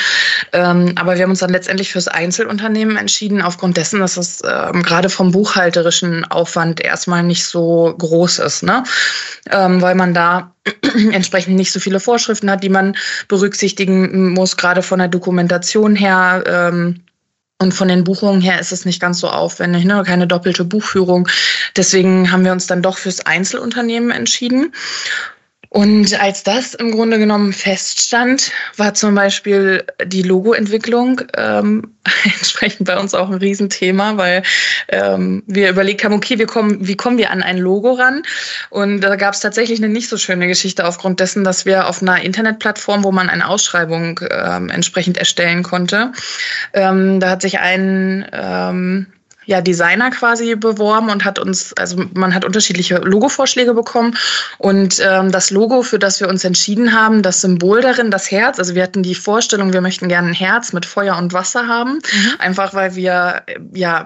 Ähm, 0.53 0.93
aber 0.95 1.15
wir 1.15 1.23
haben 1.23 1.29
uns 1.29 1.39
dann 1.39 1.51
letztendlich 1.51 1.91
fürs 1.91 2.07
Einzelunternehmen 2.07 2.97
entschieden, 2.97 3.41
aufgrund 3.41 3.77
dessen, 3.77 3.99
dass 3.99 4.17
es 4.17 4.41
ähm, 4.43 4.81
gerade 4.81 5.09
vom 5.09 5.31
buchhalterischen 5.31 6.25
Aufwand 6.25 6.81
erstmal 6.81 7.23
nicht 7.23 7.45
so 7.45 7.93
groß 7.97 8.39
ist, 8.39 8.63
ne? 8.63 8.83
Ähm, 9.51 9.81
weil 9.81 9.95
man 9.95 10.13
da 10.13 10.55
entsprechend 11.11 11.55
nicht 11.55 11.71
so 11.71 11.79
viele 11.79 11.99
Vorschriften 11.99 12.49
hat, 12.49 12.63
die 12.63 12.69
man 12.69 12.97
berücksichtigen 13.27 14.33
muss, 14.33 14.57
gerade 14.57 14.81
von 14.81 14.99
der 14.99 15.07
Dokumentation 15.09 15.95
her. 15.95 16.43
Ähm, 16.47 17.01
und 17.61 17.73
von 17.73 17.87
den 17.87 18.03
Buchungen 18.03 18.41
her 18.41 18.59
ist 18.59 18.73
es 18.73 18.83
nicht 18.83 18.99
ganz 18.99 19.19
so 19.19 19.29
aufwendig, 19.29 19.85
ne? 19.85 20.03
keine 20.05 20.27
doppelte 20.27 20.65
Buchführung. 20.65 21.29
Deswegen 21.77 22.29
haben 22.31 22.43
wir 22.43 22.51
uns 22.51 22.67
dann 22.67 22.81
doch 22.81 22.97
fürs 22.97 23.25
Einzelunternehmen 23.25 24.11
entschieden. 24.11 24.73
Und 25.75 26.17
als 26.21 26.41
das 26.43 26.73
im 26.73 26.91
Grunde 26.91 27.19
genommen 27.19 27.51
feststand, 27.51 28.49
war 28.77 28.93
zum 28.93 29.13
Beispiel 29.13 29.83
die 30.05 30.21
Logoentwicklung 30.21 31.23
ähm, 31.35 31.95
entsprechend 32.23 32.87
bei 32.87 32.97
uns 32.97 33.13
auch 33.13 33.29
ein 33.29 33.39
Riesenthema, 33.39 34.15
weil 34.15 34.43
ähm, 34.87 35.43
wir 35.47 35.69
überlegt 35.69 36.05
haben, 36.05 36.13
okay, 36.13 36.39
wir 36.39 36.45
kommen, 36.45 36.87
wie 36.87 36.95
kommen 36.95 37.17
wir 37.17 37.29
an 37.29 37.43
ein 37.43 37.57
Logo 37.57 37.91
ran? 37.91 38.23
Und 38.69 39.01
da 39.01 39.17
gab 39.17 39.33
es 39.33 39.41
tatsächlich 39.41 39.83
eine 39.83 39.89
nicht 39.91 40.07
so 40.07 40.15
schöne 40.15 40.47
Geschichte 40.47 40.87
aufgrund 40.87 41.19
dessen, 41.19 41.43
dass 41.43 41.65
wir 41.65 41.89
auf 41.89 42.01
einer 42.01 42.21
Internetplattform, 42.21 43.03
wo 43.03 43.11
man 43.11 43.29
eine 43.29 43.45
Ausschreibung 43.45 44.21
ähm, 44.31 44.69
entsprechend 44.69 45.17
erstellen 45.17 45.61
konnte, 45.61 46.13
ähm, 46.71 47.19
da 47.19 47.31
hat 47.31 47.41
sich 47.41 47.59
ein 47.59 48.25
ähm, 48.31 49.07
ja, 49.45 49.61
Designer 49.61 50.11
quasi 50.11 50.55
beworben 50.55 51.09
und 51.09 51.25
hat 51.25 51.39
uns, 51.39 51.73
also 51.73 52.03
man 52.13 52.33
hat 52.33 52.45
unterschiedliche 52.45 52.97
Logo-Vorschläge 52.97 53.73
bekommen 53.73 54.17
und 54.57 54.99
ähm, 55.03 55.31
das 55.31 55.51
Logo, 55.51 55.83
für 55.83 55.99
das 55.99 56.19
wir 56.19 56.29
uns 56.29 56.43
entschieden 56.43 56.93
haben, 56.93 57.21
das 57.21 57.41
Symbol 57.41 57.81
darin, 57.81 58.11
das 58.11 58.31
Herz, 58.31 58.59
also 58.59 58.75
wir 58.75 58.83
hatten 58.83 59.03
die 59.03 59.15
Vorstellung, 59.15 59.73
wir 59.73 59.81
möchten 59.81 60.07
gerne 60.07 60.29
ein 60.29 60.33
Herz 60.33 60.73
mit 60.73 60.85
Feuer 60.85 61.17
und 61.17 61.33
Wasser 61.33 61.67
haben, 61.67 61.93
mhm. 61.93 62.33
einfach 62.39 62.73
weil 62.73 62.95
wir 62.95 63.43
ja 63.73 64.05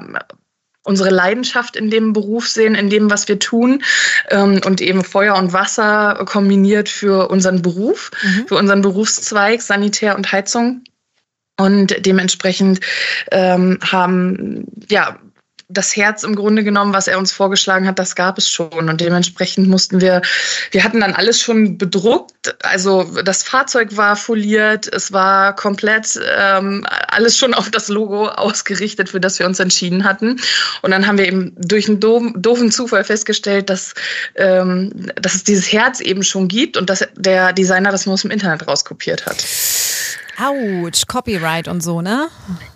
unsere 0.84 1.10
Leidenschaft 1.10 1.75
in 1.75 1.89
dem 1.89 2.13
Beruf 2.13 2.48
sehen, 2.48 2.75
in 2.75 2.89
dem, 2.89 3.12
was 3.12 3.27
wir 3.27 3.39
tun 3.39 3.84
ähm, 4.29 4.62
und 4.65 4.81
eben 4.81 5.03
Feuer 5.03 5.36
und 5.36 5.53
Wasser 5.53 6.24
kombiniert 6.25 6.89
für 6.89 7.29
unseren 7.29 7.62
Beruf, 7.62 8.12
mhm. 8.24 8.48
für 8.48 8.55
unseren 8.55 8.81
Berufszweig 8.81 9.62
Sanitär 9.62 10.15
und 10.15 10.31
Heizung. 10.31 10.84
Und 11.58 12.05
dementsprechend 12.05 12.79
ähm, 13.31 13.79
haben 13.84 14.65
ja 14.89 15.19
das 15.69 15.95
Herz 15.95 16.23
im 16.23 16.35
Grunde 16.35 16.63
genommen, 16.63 16.93
was 16.93 17.07
er 17.07 17.19
uns 17.19 17.31
vorgeschlagen 17.31 17.88
hat, 17.88 17.99
das 17.99 18.15
gab 18.15 18.39
es 18.39 18.49
schon. 18.49 18.89
Und 18.89 18.99
dementsprechend 18.99 19.67
mussten 19.67 20.01
wir, 20.01 20.23
wir 20.71 20.83
hatten 20.83 20.99
dann 20.99 21.13
alles 21.13 21.39
schon 21.39 21.77
bedruckt. 21.77 22.55
Also 22.63 23.03
das 23.23 23.43
Fahrzeug 23.43 23.95
war 23.95 24.15
foliert, 24.15 24.91
es 24.91 25.11
war 25.11 25.55
komplett 25.55 26.19
ähm, 26.38 26.88
alles 27.07 27.38
schon 27.38 27.53
auf 27.53 27.69
das 27.69 27.88
Logo 27.88 28.27
ausgerichtet, 28.29 29.09
für 29.09 29.19
das 29.19 29.38
wir 29.38 29.45
uns 29.45 29.59
entschieden 29.59 30.05
hatten. 30.05 30.41
Und 30.81 30.89
dann 30.89 31.05
haben 31.05 31.19
wir 31.19 31.27
eben 31.27 31.53
durch 31.57 31.88
einen 31.88 31.99
doofen 31.99 32.71
Zufall 32.71 33.03
festgestellt, 33.03 33.69
dass, 33.69 33.93
ähm, 34.35 34.91
dass 35.21 35.35
es 35.35 35.43
dieses 35.43 35.71
Herz 35.71 35.99
eben 35.99 36.23
schon 36.23 36.47
gibt 36.47 36.77
und 36.77 36.89
dass 36.89 37.07
der 37.15 37.53
Designer 37.53 37.91
das 37.91 38.07
nur 38.07 38.13
aus 38.13 38.23
dem 38.23 38.31
Internet 38.31 38.67
rauskopiert 38.67 39.27
hat. 39.27 39.38
Autsch, 40.41 41.05
Copyright 41.08 41.67
und 41.67 41.81
so, 41.81 42.01
ne? 42.01 42.29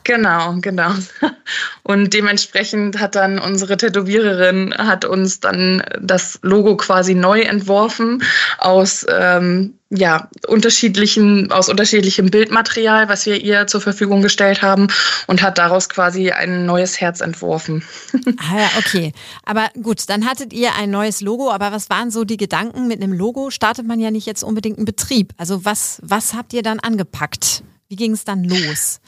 Genau, 0.04 0.56
genau. 0.60 0.92
Und 1.84 2.14
dementsprechend 2.14 3.00
hat 3.00 3.16
dann 3.16 3.40
unsere 3.40 3.78
Tätowiererin 3.78 4.74
hat 4.78 5.06
uns 5.06 5.40
dann 5.40 5.84
das 6.02 6.40
Logo 6.42 6.76
quasi 6.78 7.14
neu 7.14 7.42
entworfen 7.42 8.24
aus 8.58 9.06
ähm, 9.10 9.78
ja, 9.96 10.28
unterschiedlichen, 10.48 11.52
aus 11.52 11.70
unterschiedlichem 11.70 12.32
Bildmaterial, 12.32 13.10
was 13.10 13.26
wir 13.26 13.42
ihr 13.42 13.68
zur 13.68 13.80
Verfügung 13.80 14.22
gestellt 14.22 14.62
haben 14.62 14.88
und 15.28 15.42
hat 15.44 15.58
daraus 15.58 15.88
quasi 15.88 16.32
ein 16.32 16.66
neues 16.66 17.00
Herz 17.00 17.22
entworfen. 17.22 17.84
Ah 18.38 18.60
ja, 18.60 18.70
okay. 18.78 19.14
Aber 19.46 19.70
gut, 19.82 20.10
dann 20.10 20.26
hattet 20.26 20.54
ihr 20.54 20.76
ein 20.76 20.90
neues 20.90 21.22
Logo, 21.22 21.52
aber 21.52 21.72
was 21.72 21.90
waren 21.90 22.10
so 22.10 22.24
die 22.24 22.38
Gedanken? 22.38 22.88
Mit 22.88 23.02
einem 23.02 23.14
Logo 23.14 23.52
startet 23.52 23.88
man 23.88 24.00
ja 24.00 24.12
nicht 24.12 24.26
jetzt 24.26 24.44
unbedingt 24.44 24.78
einen 24.78 24.86
Betrieb. 24.86 25.34
Also 25.38 25.66
was, 25.66 26.00
was 26.04 26.34
habt 26.34 26.54
ihr 26.54 26.64
dann 26.64 26.80
angepackt? 26.80 27.64
Wie 27.88 27.96
ging 27.96 28.14
es 28.14 28.24
dann 28.24 28.44
los? 28.44 29.00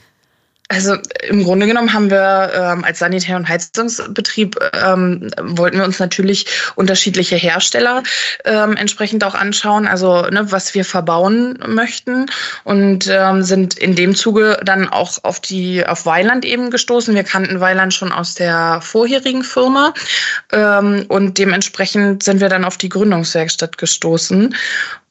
Also 0.68 0.96
im 1.28 1.44
Grunde 1.44 1.68
genommen 1.68 1.92
haben 1.92 2.10
wir 2.10 2.50
ähm, 2.52 2.82
als 2.82 2.98
Sanitär- 2.98 3.36
und 3.36 3.48
Heizungsbetrieb 3.48 4.58
ähm, 4.84 5.30
wollten 5.40 5.78
wir 5.78 5.84
uns 5.84 6.00
natürlich 6.00 6.46
unterschiedliche 6.74 7.36
Hersteller 7.36 8.02
ähm, 8.44 8.76
entsprechend 8.76 9.22
auch 9.22 9.36
anschauen, 9.36 9.86
also 9.86 10.22
ne, 10.22 10.50
was 10.50 10.74
wir 10.74 10.84
verbauen 10.84 11.56
möchten 11.68 12.26
und 12.64 13.06
ähm, 13.08 13.44
sind 13.44 13.78
in 13.78 13.94
dem 13.94 14.16
Zuge 14.16 14.58
dann 14.64 14.88
auch 14.88 15.22
auf 15.22 15.38
die 15.38 15.86
auf 15.86 16.04
Weiland 16.04 16.44
eben 16.44 16.70
gestoßen. 16.70 17.14
Wir 17.14 17.24
kannten 17.24 17.60
Weiland 17.60 17.94
schon 17.94 18.10
aus 18.10 18.34
der 18.34 18.80
vorherigen 18.80 19.44
Firma 19.44 19.94
ähm, 20.52 21.04
und 21.06 21.38
dementsprechend 21.38 22.24
sind 22.24 22.40
wir 22.40 22.48
dann 22.48 22.64
auf 22.64 22.76
die 22.76 22.88
Gründungswerkstatt 22.88 23.78
gestoßen 23.78 24.56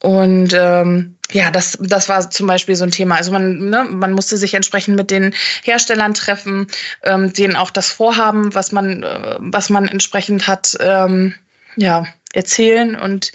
und 0.00 0.52
ähm, 0.52 1.15
ja, 1.32 1.50
das, 1.50 1.76
das 1.80 2.08
war 2.08 2.30
zum 2.30 2.46
Beispiel 2.46 2.76
so 2.76 2.84
ein 2.84 2.90
Thema. 2.90 3.16
Also 3.16 3.32
man, 3.32 3.68
ne, 3.70 3.84
man 3.84 4.12
musste 4.12 4.36
sich 4.36 4.54
entsprechend 4.54 4.96
mit 4.96 5.10
den 5.10 5.34
Herstellern 5.64 6.14
treffen, 6.14 6.68
ähm, 7.02 7.32
denen 7.32 7.56
auch 7.56 7.70
das 7.70 7.90
Vorhaben, 7.90 8.54
was 8.54 8.72
man, 8.72 9.02
äh, 9.02 9.36
was 9.38 9.70
man 9.70 9.88
entsprechend 9.88 10.46
hat, 10.46 10.76
ähm, 10.80 11.34
ja, 11.76 12.06
erzählen 12.32 12.96
und 12.96 13.32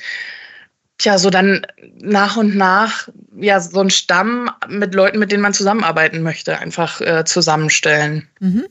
ja, 1.02 1.18
so 1.18 1.30
dann 1.30 1.66
nach 2.00 2.38
und 2.38 2.56
nach 2.56 3.10
ja 3.36 3.60
so 3.60 3.80
ein 3.80 3.90
Stamm 3.90 4.52
mit 4.68 4.94
Leuten, 4.94 5.20
mit 5.20 5.32
denen 5.32 5.42
man 5.42 5.54
zusammenarbeiten 5.54 6.22
möchte, 6.22 6.60
einfach 6.60 7.02
äh, 7.02 7.26
zusammenstellen. 7.26 8.28
Mhm. 8.40 8.66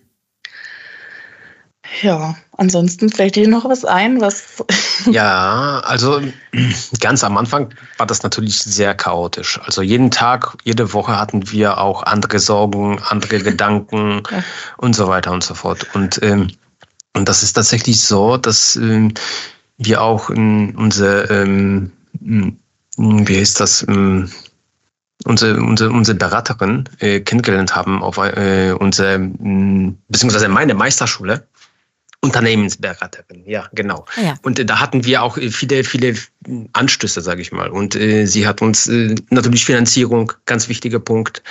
Ja, 2.02 2.36
ansonsten 2.56 3.10
fällt 3.10 3.36
dir 3.36 3.48
noch 3.48 3.64
was 3.64 3.84
ein, 3.84 4.20
was. 4.20 4.64
Ja, 5.10 5.80
also 5.84 6.20
ganz 7.00 7.24
am 7.24 7.38
Anfang 7.38 7.74
war 7.96 8.06
das 8.06 8.22
natürlich 8.22 8.58
sehr 8.58 8.94
chaotisch. 8.94 9.58
Also 9.64 9.80
jeden 9.80 10.10
Tag, 10.10 10.58
jede 10.64 10.92
Woche 10.92 11.18
hatten 11.18 11.50
wir 11.50 11.78
auch 11.78 12.02
andere 12.02 12.38
Sorgen, 12.38 13.00
andere 13.08 13.38
Gedanken 13.42 14.22
ja. 14.30 14.44
und 14.76 14.94
so 14.94 15.08
weiter 15.08 15.32
und 15.32 15.42
so 15.42 15.54
fort. 15.54 15.86
Und, 15.94 16.22
ähm, 16.22 16.48
und 17.14 17.28
das 17.28 17.42
ist 17.42 17.54
tatsächlich 17.54 18.02
so, 18.02 18.36
dass 18.36 18.76
ähm, 18.76 19.14
wir 19.78 20.02
auch 20.02 20.28
in 20.28 20.76
unsere, 20.76 21.24
ähm, 21.30 21.92
wie 22.20 23.40
heißt 23.40 23.58
das, 23.58 23.86
ähm, 23.88 24.30
unsere, 25.24 25.60
unsere, 25.60 25.90
unsere 25.90 26.18
Beraterin 26.18 26.88
äh, 26.98 27.20
kennengelernt 27.20 27.74
haben 27.74 28.02
auf 28.02 28.18
äh, 28.18 28.72
unsere, 28.72 29.18
beziehungsweise 29.18 30.48
meine 30.48 30.74
Meisterschule. 30.74 31.46
Unternehmensberaterin, 32.22 33.44
ja, 33.46 33.68
genau. 33.72 34.04
Ah, 34.16 34.22
ja. 34.22 34.34
Und 34.42 34.58
äh, 34.58 34.66
da 34.66 34.78
hatten 34.78 35.04
wir 35.04 35.22
auch 35.22 35.38
äh, 35.38 35.50
viele, 35.50 35.84
viele 35.84 36.14
Anstöße, 36.74 37.22
sage 37.22 37.40
ich 37.40 37.50
mal. 37.50 37.70
Und 37.70 37.96
äh, 37.96 38.26
sie 38.26 38.46
hat 38.46 38.60
uns 38.60 38.86
äh, 38.88 39.14
natürlich 39.30 39.64
Finanzierung, 39.64 40.32
ganz 40.44 40.68
wichtiger 40.68 41.00
Punkt. 41.00 41.42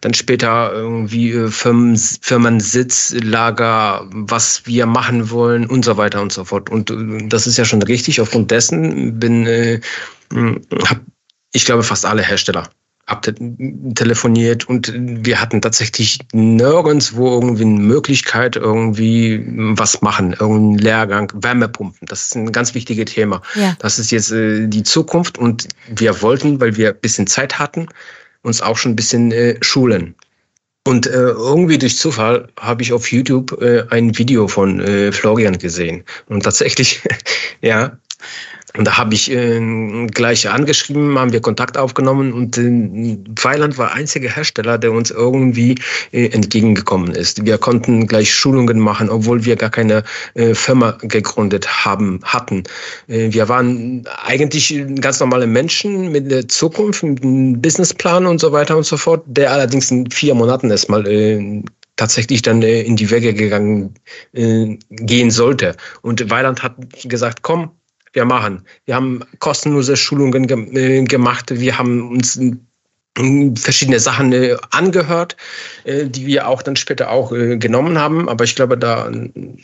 Dann 0.00 0.14
später 0.14 0.72
irgendwie 0.72 1.32
äh, 1.32 1.48
Firmen, 1.48 1.96
Firmensitz, 1.96 3.16
Lager, 3.20 4.08
was 4.12 4.64
wir 4.64 4.86
machen 4.86 5.30
wollen 5.30 5.66
und 5.66 5.84
so 5.84 5.96
weiter 5.96 6.22
und 6.22 6.32
so 6.32 6.44
fort. 6.44 6.70
Und 6.70 6.90
äh, 6.90 7.26
das 7.26 7.48
ist 7.48 7.58
ja 7.58 7.64
schon 7.64 7.82
richtig. 7.82 8.20
Aufgrund 8.20 8.52
dessen 8.52 9.18
bin, 9.18 9.44
äh, 9.46 9.80
hab, 10.32 11.00
ich 11.52 11.64
glaube, 11.64 11.82
fast 11.82 12.06
alle 12.06 12.22
Hersteller 12.22 12.70
abtelefoniert 13.10 14.68
und 14.68 14.92
wir 14.94 15.40
hatten 15.40 15.60
tatsächlich 15.60 16.18
nirgendwo 16.32 17.34
irgendwie 17.34 17.64
eine 17.64 17.80
Möglichkeit, 17.80 18.56
irgendwie 18.56 19.44
was 19.46 20.00
machen, 20.02 20.32
irgendeinen 20.38 20.78
Lehrgang, 20.78 21.32
Wärmepumpen. 21.34 22.06
Das 22.08 22.22
ist 22.22 22.36
ein 22.36 22.52
ganz 22.52 22.74
wichtiges 22.74 23.06
Thema. 23.06 23.42
Ja. 23.54 23.76
Das 23.80 23.98
ist 23.98 24.10
jetzt 24.10 24.32
äh, 24.32 24.66
die 24.66 24.82
Zukunft 24.82 25.38
und 25.38 25.68
wir 25.88 26.22
wollten, 26.22 26.60
weil 26.60 26.76
wir 26.76 26.90
ein 26.90 27.00
bisschen 27.00 27.26
Zeit 27.26 27.58
hatten, 27.58 27.88
uns 28.42 28.62
auch 28.62 28.76
schon 28.76 28.92
ein 28.92 28.96
bisschen 28.96 29.32
äh, 29.32 29.56
schulen. 29.60 30.14
Und 30.86 31.06
äh, 31.06 31.10
irgendwie 31.10 31.78
durch 31.78 31.98
Zufall 31.98 32.48
habe 32.58 32.82
ich 32.82 32.92
auf 32.92 33.12
YouTube 33.12 33.60
äh, 33.60 33.84
ein 33.90 34.16
Video 34.16 34.48
von 34.48 34.80
äh, 34.80 35.12
Florian 35.12 35.58
gesehen. 35.58 36.04
Und 36.26 36.42
tatsächlich, 36.42 37.02
ja, 37.60 37.98
und 38.76 38.84
da 38.84 38.96
habe 38.96 39.14
ich 39.14 39.30
äh, 39.30 40.06
gleich 40.06 40.48
angeschrieben, 40.48 41.18
haben 41.18 41.32
wir 41.32 41.40
Kontakt 41.40 41.76
aufgenommen 41.76 42.32
und 42.32 42.56
äh, 42.56 43.18
Weiland 43.42 43.78
war 43.78 43.92
einziger 43.92 44.28
Hersteller, 44.28 44.78
der 44.78 44.92
uns 44.92 45.10
irgendwie 45.10 45.74
äh, 46.12 46.28
entgegengekommen 46.28 47.12
ist. 47.12 47.44
Wir 47.44 47.58
konnten 47.58 48.06
gleich 48.06 48.32
Schulungen 48.32 48.78
machen, 48.78 49.10
obwohl 49.10 49.44
wir 49.44 49.56
gar 49.56 49.70
keine 49.70 50.04
äh, 50.34 50.54
Firma 50.54 50.92
gegründet 51.02 51.84
haben 51.84 52.20
hatten. 52.22 52.62
Äh, 53.08 53.32
wir 53.32 53.48
waren 53.48 54.06
eigentlich 54.24 54.74
ganz 55.00 55.18
normale 55.18 55.48
Menschen 55.48 56.12
mit 56.12 56.30
der 56.30 56.46
Zukunft, 56.46 57.02
mit 57.02 57.24
einem 57.24 57.60
Businessplan 57.60 58.26
und 58.26 58.40
so 58.40 58.52
weiter 58.52 58.76
und 58.76 58.84
so 58.84 58.96
fort, 58.96 59.24
der 59.26 59.52
allerdings 59.52 59.90
in 59.90 60.08
vier 60.10 60.34
Monaten 60.34 60.70
erstmal 60.70 61.06
äh, 61.08 61.62
tatsächlich 61.96 62.42
dann 62.42 62.62
äh, 62.62 62.82
in 62.82 62.96
die 62.96 63.10
Wege 63.10 63.34
gegangen 63.34 63.94
äh, 64.32 64.78
gehen 64.90 65.30
sollte. 65.30 65.76
Und 66.02 66.30
Weiland 66.30 66.62
hat 66.62 66.74
gesagt, 67.04 67.42
komm, 67.42 67.70
wir 68.12 68.24
machen. 68.24 68.64
Wir 68.84 68.96
haben 68.96 69.20
kostenlose 69.38 69.96
Schulungen 69.96 70.46
ge 70.46 71.00
äh, 71.00 71.04
gemacht. 71.04 71.50
Wir 71.50 71.78
haben 71.78 72.10
uns 72.10 72.38
verschiedene 73.56 74.00
Sachen 74.00 74.32
äh, 74.32 74.56
angehört, 74.70 75.36
äh, 75.84 76.06
die 76.06 76.26
wir 76.26 76.48
auch 76.48 76.62
dann 76.62 76.76
später 76.76 77.10
auch 77.10 77.30
genommen 77.30 77.98
haben. 77.98 78.28
Aber 78.28 78.44
ich 78.44 78.54
glaube, 78.54 78.78
da, 78.78 79.10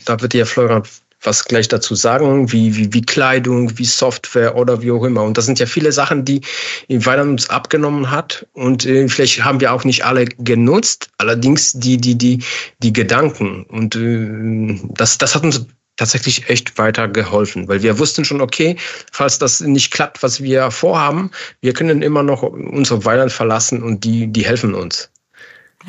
da 0.04 0.20
wird 0.20 0.34
ja 0.34 0.44
Florian 0.44 0.82
was 1.22 1.44
gleich 1.44 1.68
dazu 1.68 1.94
sagen, 1.94 2.52
wie, 2.52 2.76
wie, 2.76 2.92
wie 2.92 3.02
Kleidung, 3.02 3.76
wie 3.78 3.84
Software 3.84 4.56
oder 4.56 4.82
wie 4.82 4.90
auch 4.90 5.04
immer. 5.04 5.22
Und 5.22 5.36
das 5.36 5.46
sind 5.46 5.58
ja 5.58 5.66
viele 5.66 5.92
Sachen, 5.92 6.24
die 6.24 6.42
Weiland 6.88 7.30
uns 7.30 7.50
abgenommen 7.50 8.10
hat. 8.10 8.46
Und 8.52 8.86
äh, 8.86 9.08
vielleicht 9.08 9.44
haben 9.44 9.60
wir 9.60 9.72
auch 9.72 9.84
nicht 9.84 10.04
alle 10.04 10.26
genutzt, 10.26 11.10
allerdings 11.18 11.72
die, 11.72 11.96
die, 11.96 12.16
die, 12.16 12.42
die 12.78 12.92
Gedanken. 12.92 13.64
Und 13.64 13.96
äh, 13.96 14.78
das, 14.94 15.18
das 15.18 15.34
hat 15.34 15.42
uns 15.42 15.66
tatsächlich 15.96 16.48
echt 16.48 16.78
weitergeholfen, 16.78 17.68
weil 17.68 17.82
wir 17.82 17.98
wussten 17.98 18.24
schon, 18.24 18.40
okay, 18.40 18.76
falls 19.10 19.38
das 19.38 19.60
nicht 19.60 19.90
klappt, 19.90 20.22
was 20.22 20.42
wir 20.42 20.70
vorhaben, 20.70 21.30
wir 21.60 21.72
können 21.72 22.02
immer 22.02 22.22
noch 22.22 22.42
unsere 22.42 23.04
Weiland 23.04 23.32
verlassen 23.32 23.82
und 23.82 24.04
die, 24.04 24.28
die 24.28 24.44
helfen 24.44 24.74
uns. 24.74 25.10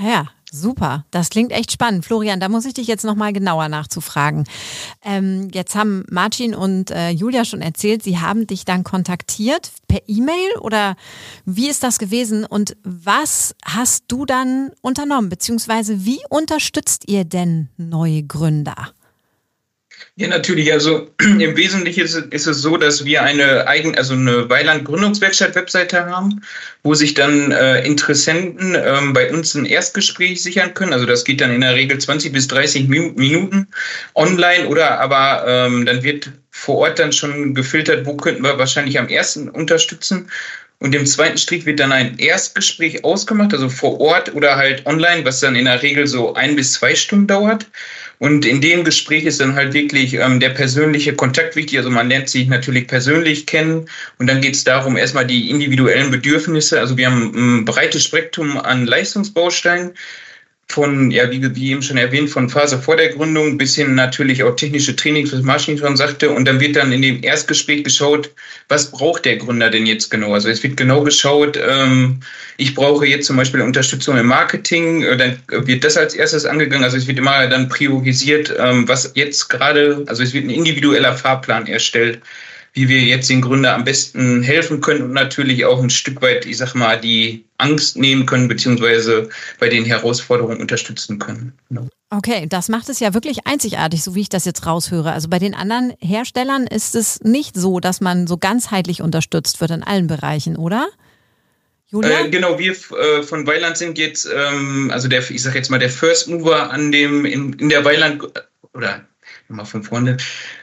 Ja, 0.01 0.27
super. 0.51 1.05
Das 1.11 1.29
klingt 1.29 1.51
echt 1.51 1.71
spannend. 1.71 2.05
Florian, 2.05 2.39
da 2.39 2.49
muss 2.49 2.65
ich 2.65 2.73
dich 2.73 2.87
jetzt 2.87 3.03
nochmal 3.03 3.33
genauer 3.33 3.67
nachzufragen. 3.67 4.45
Ähm, 5.03 5.49
jetzt 5.53 5.75
haben 5.75 6.05
Martin 6.09 6.53
und 6.53 6.91
äh, 6.91 7.09
Julia 7.09 7.45
schon 7.45 7.61
erzählt, 7.61 8.03
sie 8.03 8.19
haben 8.19 8.47
dich 8.47 8.63
dann 8.63 8.83
kontaktiert 8.83 9.71
per 9.87 10.01
E-Mail 10.07 10.57
oder 10.61 10.95
wie 11.45 11.69
ist 11.69 11.83
das 11.83 11.97
gewesen 11.97 12.45
und 12.45 12.77
was 12.83 13.55
hast 13.65 14.05
du 14.07 14.25
dann 14.25 14.71
unternommen, 14.81 15.29
beziehungsweise 15.29 16.05
wie 16.05 16.19
unterstützt 16.29 17.03
ihr 17.07 17.25
denn 17.25 17.69
neue 17.77 18.23
Gründer? 18.23 18.93
Ja, 20.19 20.27
natürlich. 20.27 20.73
Also 20.73 21.11
im 21.21 21.55
Wesentlichen 21.55 22.03
ist, 22.03 22.15
ist, 22.15 22.47
es 22.47 22.57
so, 22.57 22.75
dass 22.75 23.05
wir 23.05 23.21
eine 23.21 23.67
eigen, 23.67 23.95
also 23.95 24.15
eine 24.15 24.49
Weiland-Gründungswerkstatt-Webseite 24.49 26.07
haben, 26.07 26.41
wo 26.81 26.95
sich 26.95 27.13
dann 27.13 27.51
äh, 27.51 27.85
Interessenten 27.85 28.75
ähm, 28.75 29.13
bei 29.13 29.31
uns 29.31 29.53
ein 29.53 29.65
Erstgespräch 29.65 30.41
sichern 30.41 30.73
können. 30.73 30.93
Also 30.93 31.05
das 31.05 31.23
geht 31.23 31.39
dann 31.39 31.51
in 31.51 31.61
der 31.61 31.75
Regel 31.75 31.99
20 31.99 32.33
bis 32.33 32.47
30 32.47 32.87
Minuten 32.87 33.67
online 34.15 34.67
oder 34.67 34.99
aber 34.99 35.45
ähm, 35.47 35.85
dann 35.85 36.01
wird 36.01 36.31
vor 36.49 36.77
Ort 36.77 36.97
dann 36.97 37.13
schon 37.13 37.53
gefiltert, 37.53 38.07
wo 38.07 38.17
könnten 38.17 38.41
wir 38.41 38.57
wahrscheinlich 38.57 38.97
am 38.97 39.09
ersten 39.09 39.49
unterstützen. 39.49 40.31
Und 40.79 40.95
im 40.95 41.05
zweiten 41.05 41.37
Strich 41.37 41.65
wird 41.67 41.79
dann 41.79 41.91
ein 41.91 42.17
Erstgespräch 42.17 43.03
ausgemacht, 43.03 43.53
also 43.53 43.69
vor 43.69 43.99
Ort 43.99 44.33
oder 44.33 44.55
halt 44.57 44.85
online, 44.85 45.25
was 45.25 45.39
dann 45.39 45.55
in 45.55 45.65
der 45.65 45.81
Regel 45.81 46.07
so 46.07 46.33
ein 46.33 46.55
bis 46.55 46.73
zwei 46.73 46.95
Stunden 46.95 47.27
dauert. 47.27 47.67
Und 48.19 48.45
in 48.45 48.61
dem 48.61 48.83
Gespräch 48.83 49.25
ist 49.25 49.41
dann 49.41 49.55
halt 49.55 49.73
wirklich 49.73 50.15
ähm, 50.15 50.39
der 50.39 50.49
persönliche 50.49 51.13
Kontakt 51.13 51.55
wichtig. 51.55 51.77
Also 51.77 51.91
man 51.91 52.09
lernt 52.09 52.29
sich 52.29 52.47
natürlich 52.47 52.87
persönlich 52.87 53.45
kennen 53.45 53.87
und 54.17 54.27
dann 54.27 54.41
geht 54.41 54.55
es 54.55 54.63
darum, 54.63 54.97
erstmal 54.97 55.27
die 55.27 55.49
individuellen 55.49 56.09
Bedürfnisse. 56.09 56.79
Also 56.79 56.97
wir 56.97 57.11
haben 57.11 57.59
ein 57.59 57.65
breites 57.65 58.03
Spektrum 58.03 58.57
an 58.57 58.87
Leistungsbausteinen. 58.87 59.93
Von, 60.69 61.11
ja, 61.11 61.31
wie, 61.31 61.55
wie 61.55 61.71
eben 61.71 61.81
schon 61.81 61.97
erwähnt, 61.97 62.29
von 62.29 62.49
Phase 62.49 62.77
vor 62.77 62.97
der 62.97 63.09
Gründung 63.09 63.57
bis 63.57 63.75
hin 63.75 63.95
natürlich 63.95 64.43
auch 64.43 64.55
technische 64.55 64.95
Trainings, 64.95 65.31
was 65.31 65.41
Martin 65.41 65.77
schon 65.77 65.95
sagte. 65.95 66.29
Und 66.29 66.45
dann 66.45 66.59
wird 66.59 66.75
dann 66.75 66.91
in 66.91 67.01
dem 67.01 67.23
Erstgespräch 67.23 67.83
geschaut, 67.83 68.29
was 68.67 68.91
braucht 68.91 69.25
der 69.25 69.37
Gründer 69.37 69.69
denn 69.69 69.85
jetzt 69.85 70.11
genau? 70.11 70.33
Also 70.33 70.49
es 70.49 70.61
wird 70.63 70.75
genau 70.75 71.01
geschaut, 71.01 71.57
ähm, 71.57 72.19
ich 72.57 72.75
brauche 72.75 73.07
jetzt 73.07 73.27
zum 73.27 73.37
Beispiel 73.37 73.61
Unterstützung 73.61 74.17
im 74.17 74.27
Marketing, 74.27 75.03
äh, 75.03 75.15
dann 75.15 75.39
wird 75.65 75.83
das 75.83 75.95
als 75.95 76.13
erstes 76.13 76.45
angegangen. 76.45 76.83
Also 76.83 76.97
es 76.97 77.07
wird 77.07 77.17
immer 77.17 77.47
dann 77.47 77.69
priorisiert, 77.69 78.53
ähm, 78.59 78.87
was 78.87 79.11
jetzt 79.15 79.47
gerade, 79.47 80.03
also 80.07 80.21
es 80.21 80.33
wird 80.33 80.45
ein 80.45 80.49
individueller 80.49 81.15
Fahrplan 81.15 81.67
erstellt 81.67 82.19
wie 82.77 82.87
wir 82.89 83.01
jetzt 83.01 83.27
den 83.27 83.41
Gründer 83.41 83.73
am 83.73 83.83
besten 83.83 84.43
helfen 84.43 84.81
können 84.81 85.01
und 85.01 85.11
natürlich 85.11 85.65
auch 85.65 85.81
ein 85.81 85.89
Stück 85.89 86.21
weit, 86.21 86.45
ich 86.45 86.57
sag 86.57 86.75
mal, 86.75 87.01
die 87.01 87.43
Angst 87.57 87.97
nehmen 87.97 88.27
können, 88.27 88.47
beziehungsweise 88.47 89.29
bei 89.59 89.67
den 89.67 89.83
Herausforderungen 89.83 90.61
unterstützen 90.61 91.17
können. 91.17 91.53
Genau. 91.69 91.87
Okay, 92.11 92.45
das 92.47 92.69
macht 92.69 92.87
es 92.89 92.99
ja 92.99 93.15
wirklich 93.15 93.47
einzigartig, 93.47 94.03
so 94.03 94.13
wie 94.13 94.21
ich 94.21 94.29
das 94.29 94.45
jetzt 94.45 94.67
raushöre. 94.67 95.11
Also 95.11 95.27
bei 95.27 95.39
den 95.39 95.55
anderen 95.55 95.93
Herstellern 95.99 96.67
ist 96.67 96.93
es 96.93 97.19
nicht 97.21 97.55
so, 97.55 97.79
dass 97.79 97.99
man 97.99 98.27
so 98.27 98.37
ganzheitlich 98.37 99.01
unterstützt 99.01 99.59
wird 99.59 99.71
in 99.71 99.81
allen 99.81 100.05
Bereichen, 100.05 100.55
oder? 100.55 100.87
Julia? 101.87 102.25
Äh, 102.25 102.29
genau, 102.29 102.59
wir 102.59 102.73
äh, 102.73 103.23
von 103.23 103.47
Weiland 103.47 103.77
sind 103.77 103.97
jetzt, 103.97 104.29
ähm, 104.31 104.91
also 104.93 105.07
der, 105.07 105.27
ich 105.31 105.41
sag 105.41 105.55
jetzt 105.55 105.71
mal, 105.71 105.79
der 105.79 105.89
First 105.89 106.27
Mover 106.27 106.69
an 106.69 106.91
dem, 106.91 107.25
in, 107.25 107.53
in 107.53 107.69
der 107.69 107.83
Weiland, 107.83 108.23
oder 108.73 109.07
mal 109.49 109.65
von 109.65 109.83
vorne. 109.83 110.17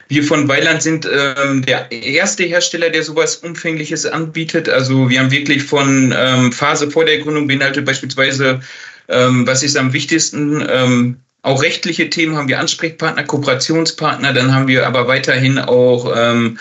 Wir 0.07 0.23
von 0.23 0.47
Weiland 0.47 0.81
sind 0.81 1.07
ähm, 1.11 1.65
der 1.65 1.91
erste 1.91 2.43
Hersteller, 2.43 2.89
der 2.89 3.03
sowas 3.03 3.37
Umfängliches 3.37 4.05
anbietet. 4.05 4.69
Also 4.69 5.09
wir 5.09 5.19
haben 5.19 5.31
wirklich 5.31 5.63
von 5.63 6.13
ähm, 6.15 6.51
Phase 6.51 6.91
vor 6.91 7.05
der 7.05 7.19
Gründung 7.19 7.47
beinhaltet 7.47 7.85
beispielsweise, 7.85 8.59
ähm, 9.07 9.47
was 9.47 9.63
ist 9.63 9.77
am 9.77 9.93
wichtigsten, 9.93 10.63
ähm, 10.69 11.17
auch 11.41 11.61
rechtliche 11.61 12.09
Themen 12.09 12.35
haben 12.35 12.47
wir 12.47 12.59
Ansprechpartner, 12.59 13.23
Kooperationspartner, 13.23 14.33
dann 14.33 14.53
haben 14.53 14.67
wir 14.67 14.87
aber 14.87 15.07
weiterhin 15.07 15.59
auch 15.59 16.11
ähm, 16.15 16.57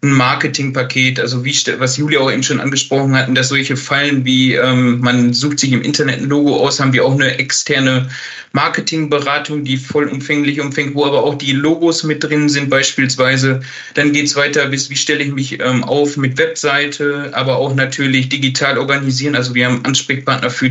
ein 0.00 0.12
Marketingpaket, 0.12 1.18
also 1.18 1.44
wie 1.44 1.56
was 1.78 1.96
Julia 1.96 2.20
auch 2.20 2.30
eben 2.30 2.44
schon 2.44 2.60
angesprochen 2.60 3.16
hatten, 3.16 3.34
dass 3.34 3.48
solche 3.48 3.76
Fallen 3.76 4.24
wie 4.24 4.54
ähm, 4.54 5.00
man 5.00 5.32
sucht 5.32 5.58
sich 5.58 5.72
im 5.72 5.82
Internet 5.82 6.20
ein 6.20 6.28
Logo 6.28 6.56
aus, 6.56 6.78
haben 6.78 6.92
wir 6.92 7.04
auch 7.04 7.14
eine 7.14 7.36
externe 7.40 8.08
Marketingberatung, 8.52 9.64
die 9.64 9.76
vollumfänglich 9.76 10.60
umfängt, 10.60 10.94
wo 10.94 11.04
aber 11.04 11.24
auch 11.24 11.34
die 11.34 11.50
Logos 11.50 12.04
mit 12.04 12.22
drin 12.22 12.48
sind 12.48 12.70
beispielsweise. 12.70 13.58
Dann 13.94 14.12
geht's 14.12 14.36
weiter 14.36 14.68
bis 14.68 14.88
wie 14.88 14.96
stelle 14.96 15.24
ich 15.24 15.32
mich 15.32 15.58
ähm, 15.58 15.82
auf 15.82 16.16
mit 16.16 16.38
Webseite, 16.38 17.32
aber 17.34 17.56
auch 17.56 17.74
natürlich 17.74 18.28
digital 18.28 18.78
organisieren. 18.78 19.34
Also 19.34 19.52
wir 19.56 19.66
haben 19.66 19.84
Ansprechpartner 19.84 20.50
für 20.50 20.70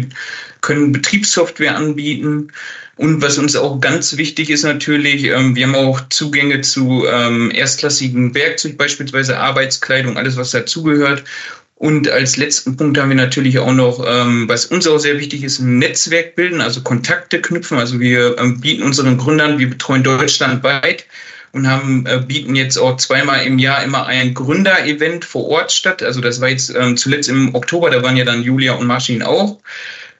können 0.62 0.94
Betriebssoftware 0.94 1.76
anbieten. 1.76 2.48
Und 2.98 3.22
was 3.22 3.38
uns 3.38 3.56
auch 3.56 3.80
ganz 3.80 4.18
wichtig 4.18 4.50
ist 4.50 4.64
natürlich, 4.64 5.26
ähm, 5.26 5.56
wir 5.56 5.68
haben 5.68 5.76
auch 5.76 6.02
Zugänge 6.10 6.62
zu 6.62 7.06
ähm, 7.08 7.52
erstklassigen 7.52 8.34
Werkzeug, 8.34 8.78
beispielsweise 8.78 9.38
Arbeitskleidung, 9.38 10.18
alles 10.18 10.36
was 10.36 10.52
dazugehört. 10.52 11.24
Und 11.76 12.10
als 12.10 12.38
letzten 12.38 12.76
Punkt 12.76 12.98
haben 12.98 13.10
wir 13.10 13.16
natürlich 13.16 13.60
auch 13.60 13.72
noch, 13.72 14.04
ähm, 14.08 14.50
was 14.50 14.66
uns 14.66 14.88
auch 14.88 14.98
sehr 14.98 15.20
wichtig 15.20 15.44
ist, 15.44 15.60
ein 15.60 15.78
Netzwerk 15.78 16.36
bilden, 16.36 16.60
also 16.60 16.82
Kontakte 16.82 17.40
knüpfen. 17.40 17.78
Also 17.78 18.00
wir 18.00 18.36
ähm, 18.40 18.60
bieten 18.60 18.82
unseren 18.82 19.18
Gründern, 19.18 19.60
wir 19.60 19.70
betreuen 19.70 20.04
deutschlandweit 20.04 21.06
und 21.52 21.68
haben, 21.68 22.08
äh, 22.08 22.20
bieten 22.20 22.56
jetzt 22.56 22.78
auch 22.78 22.98
zweimal 22.98 23.46
im 23.46 23.60
Jahr 23.60 23.84
immer 23.84 24.08
ein 24.08 24.34
Gründer-Event 24.34 25.24
vor 25.24 25.48
Ort 25.50 25.72
statt. 25.72 26.02
Also 26.02 26.20
das 26.20 26.42
war 26.42 26.50
jetzt 26.50 26.74
ähm, 26.76 26.98
zuletzt 26.98 27.30
im 27.30 27.54
Oktober, 27.54 27.92
da 27.92 28.02
waren 28.02 28.18
ja 28.18 28.26
dann 28.26 28.42
Julia 28.42 28.74
und 28.74 28.88
Martin 28.88 29.22
auch. 29.22 29.60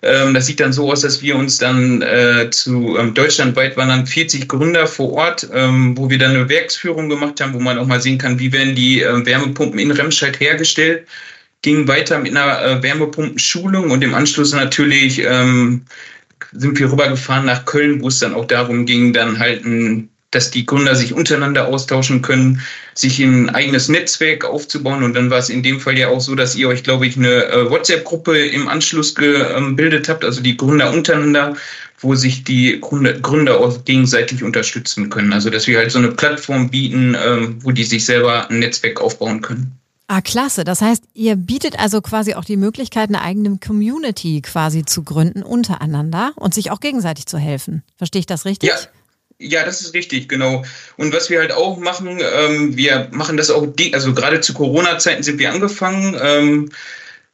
Ähm, 0.02 0.34
das 0.34 0.46
sieht 0.46 0.60
dann 0.60 0.74
so 0.74 0.92
aus, 0.92 1.02
dass 1.02 1.22
wir 1.22 1.36
uns 1.36 1.58
dann 1.58 2.02
äh, 2.02 2.50
zu 2.52 2.98
ähm, 2.98 3.14
deutschlandweit 3.14 3.78
waren 3.78 3.90
dann 3.90 4.06
40 4.06 4.48
Gründer 4.48 4.86
vor 4.88 5.14
Ort, 5.14 5.50
ähm, 5.54 5.98
wo 5.98 6.10
wir 6.10 6.20
dann 6.20 6.32
eine 6.32 6.50
Werksführung 6.50 7.10
gemacht 7.10 7.42
haben, 7.42 7.54
wo 7.54 7.60
man 7.60 7.80
auch 7.80 7.88
mal 7.88 8.02
sehen 8.02 8.18
kann, 8.18 8.40
wie 8.40 8.52
werden 8.52 8.76
die 8.76 9.02
äh, 9.02 9.26
Wärmepumpen 9.26 9.80
in 9.80 9.92
Remscheid 9.92 10.40
hergestellt. 10.40 11.08
Ging 11.64 11.88
weiter 11.88 12.20
mit 12.20 12.38
einer 12.38 12.62
äh, 12.64 12.84
Wärmepumpenschulung 12.84 13.90
und 13.90 14.04
im 14.04 14.14
Anschluss 14.14 14.54
natürlich 14.54 15.20
ähm, 15.24 15.86
sind 16.52 16.78
wir 16.80 16.92
rübergefahren 16.92 17.46
nach 17.46 17.66
Köln, 17.66 18.02
wo 18.02 18.10
es 18.10 18.20
dann 18.20 18.36
auch 18.36 18.46
darum 18.46 18.86
ging, 18.86 19.14
dann 19.14 19.40
halt 19.40 19.66
ein 19.66 20.10
dass 20.38 20.52
die 20.52 20.68
Gründer 20.68 20.96
sich 20.96 21.14
untereinander 21.14 21.68
austauschen 21.68 22.22
können, 22.22 22.62
sich 22.94 23.20
ein 23.20 23.50
eigenes 23.50 23.90
Netzwerk 23.90 24.46
aufzubauen. 24.46 25.02
Und 25.02 25.16
dann 25.16 25.32
war 25.32 25.40
es 25.40 25.50
in 25.50 25.64
dem 25.64 25.80
Fall 25.80 25.98
ja 25.98 26.10
auch 26.10 26.22
so, 26.22 26.36
dass 26.36 26.56
ihr 26.56 26.70
euch, 26.70 26.84
glaube 26.84 27.08
ich, 27.08 27.18
eine 27.18 27.46
äh, 27.46 27.72
WhatsApp-Gruppe 27.72 28.38
im 28.38 28.68
Anschluss 28.68 29.16
gebildet 29.16 30.10
habt, 30.10 30.24
also 30.24 30.42
die 30.42 30.56
Gründer 30.56 30.94
untereinander, 30.94 31.56
wo 32.00 32.14
sich 32.14 32.44
die 32.44 32.80
Gründer 32.80 33.60
auch 33.60 33.84
gegenseitig 33.84 34.44
unterstützen 34.44 35.10
können. 35.10 35.34
Also 35.34 35.50
dass 35.50 35.66
wir 35.66 35.80
halt 35.80 35.90
so 35.90 35.98
eine 35.98 36.12
Plattform 36.12 36.70
bieten, 36.70 37.18
ähm, 37.20 37.58
wo 37.64 37.72
die 37.72 37.84
sich 37.84 38.06
selber 38.06 38.48
ein 38.52 38.60
Netzwerk 38.60 39.02
aufbauen 39.02 39.42
können. 39.42 39.72
Ah, 40.06 40.22
klasse. 40.22 40.64
Das 40.64 40.82
heißt, 40.82 41.04
ihr 41.16 41.36
bietet 41.36 41.80
also 41.80 42.02
quasi 42.02 42.36
auch 42.36 42.46
die 42.46 42.58
Möglichkeit, 42.58 43.10
eine 43.10 43.24
eigene 43.24 43.58
Community 43.58 44.42
quasi 44.42 44.86
zu 44.86 45.02
gründen 45.02 45.42
untereinander 45.42 46.34
und 46.36 46.54
sich 46.54 46.70
auch 46.70 46.80
gegenseitig 46.80 47.26
zu 47.26 47.40
helfen. 47.40 47.82
Verstehe 47.98 48.20
ich 48.20 48.28
das 48.28 48.46
richtig? 48.46 48.70
Ja, 48.70 48.76
ja, 49.40 49.64
das 49.64 49.82
ist 49.82 49.94
richtig, 49.94 50.30
genau. 50.30 50.64
Und 50.98 51.14
was 51.14 51.30
wir 51.30 51.40
halt 51.40 51.52
auch 51.52 51.78
machen, 51.78 52.20
ähm, 52.20 52.76
wir 52.76 53.08
machen 53.12 53.38
das 53.38 53.52
auch, 53.52 53.68
also 53.94 54.14
gerade 54.14 54.42
zu 54.42 54.54
Corona-Zeiten 54.54 55.24
sind 55.24 55.40
wir 55.40 55.52
angefangen, 55.52 56.18
ähm, 56.20 56.70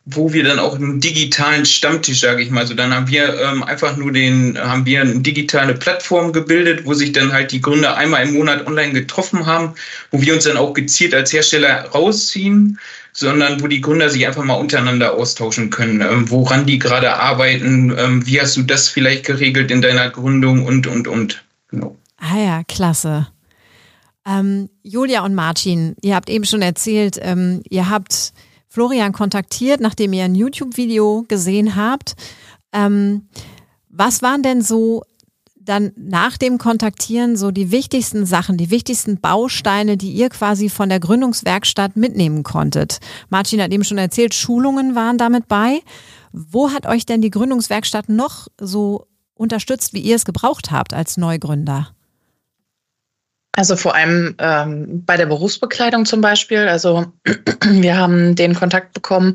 wo 0.06 0.34
wir 0.34 0.44
dann 0.44 0.60
auch 0.60 0.76
einen 0.76 1.00
digitalen 1.00 1.66
Stammtisch, 1.66 2.20
sage 2.20 2.44
ich 2.44 2.52
mal, 2.52 2.68
so 2.68 2.74
dann 2.74 2.94
haben 2.94 3.08
wir 3.08 3.39
ähm, 3.39 3.63
einfach 3.63 3.96
nur 3.96 4.12
den, 4.12 4.60
haben 4.60 4.86
wir 4.86 5.00
eine 5.00 5.22
digitale 5.22 5.76
Plattform 5.76 6.34
gebildet, 6.34 6.86
wo 6.86 6.94
sich 6.94 7.13
dann 7.13 7.32
halt 7.32 7.54
die 7.54 7.62
Gründer 7.62 7.96
einmal 7.96 8.24
im 8.28 8.34
Monat 8.34 8.68
online 8.68 8.92
getroffen 8.92 9.46
haben, 9.46 9.76
wo 10.12 10.22
wir 10.22 10.34
uns 10.34 10.44
dann 10.44 10.58
auch 10.58 10.74
gezielt 10.74 11.13
als 11.16 11.32
Hersteller 11.32 11.86
rausziehen, 11.92 12.80
sondern 13.13 13.63
wo 13.63 13.68
die 13.68 13.80
Gründer 13.80 14.10
sich 14.10 14.28
einfach 14.28 14.44
mal 14.44 14.56
untereinander 14.56 15.13
austauschen 15.13 15.70
können, 15.70 16.02
ähm, 16.02 16.30
woran 16.30 16.66
die 16.66 16.80
gerade 16.80 17.13
arbeiten, 17.13 17.96
ähm, 17.98 18.26
wie 18.28 18.42
hast 18.42 18.58
du 18.58 18.63
das 18.63 18.89
vielleicht 18.89 19.26
geregelt 19.26 19.72
in 19.72 19.82
deiner 19.82 20.10
Gründung 20.10 20.66
und, 20.66 20.86
und, 20.86 21.08
und. 21.08 21.42
Genau. 21.73 21.95
Ah 22.17 22.38
ja, 22.38 22.63
klasse. 22.63 23.27
Ähm, 24.27 24.69
Julia 24.83 25.25
und 25.25 25.33
Martin, 25.33 25.95
ihr 26.03 26.15
habt 26.15 26.29
eben 26.29 26.45
schon 26.45 26.62
erzählt, 26.62 27.17
ähm, 27.19 27.63
ihr 27.67 27.89
habt 27.89 28.31
Florian 28.69 29.12
kontaktiert, 29.12 29.81
nachdem 29.81 30.13
ihr 30.13 30.23
ein 30.23 30.36
YouTube-Video 30.36 31.25
gesehen 31.27 31.75
habt. 31.75 32.13
Ähm, 32.73 33.27
was 33.89 34.21
waren 34.21 34.43
denn 34.43 34.62
so 34.62 35.01
dann 35.55 35.93
nach 35.95 36.38
dem 36.38 36.59
Kontaktieren 36.59 37.38
so 37.38 37.49
die 37.49 37.71
wichtigsten 37.71 38.27
Sachen, 38.27 38.57
die 38.57 38.69
wichtigsten 38.69 39.19
Bausteine, 39.19 39.97
die 39.97 40.12
ihr 40.12 40.29
quasi 40.29 40.69
von 40.69 40.89
der 40.89 40.99
Gründungswerkstatt 40.99 41.95
mitnehmen 41.97 42.43
konntet? 42.43 42.99
Martin 43.29 43.62
hat 43.63 43.73
eben 43.73 43.83
schon 43.83 43.97
erzählt, 43.97 44.36
Schulungen 44.36 44.93
waren 44.93 45.17
damit 45.17 45.47
bei. 45.47 45.81
Wo 46.31 46.69
hat 46.71 46.86
euch 46.86 47.07
denn 47.07 47.21
die 47.21 47.31
Gründungswerkstatt 47.31 48.09
noch 48.09 48.47
so 48.59 49.07
unterstützt, 49.43 49.93
wie 49.93 49.99
ihr 49.99 50.15
es 50.15 50.25
gebraucht 50.25 50.71
habt 50.71 50.93
als 50.93 51.17
Neugründer? 51.17 51.89
Also 53.56 53.75
vor 53.75 53.93
allem 53.93 54.36
ähm, 54.39 55.03
bei 55.06 55.15
der 55.15 55.27
Berufsbekleidung 55.27 56.06
zum 56.06 56.21
Beispiel. 56.21 56.67
Also 56.67 57.06
wir 57.63 57.95
haben 57.95 58.36
den 58.36 58.56
Kontakt 58.56 58.93
bekommen 58.93 59.34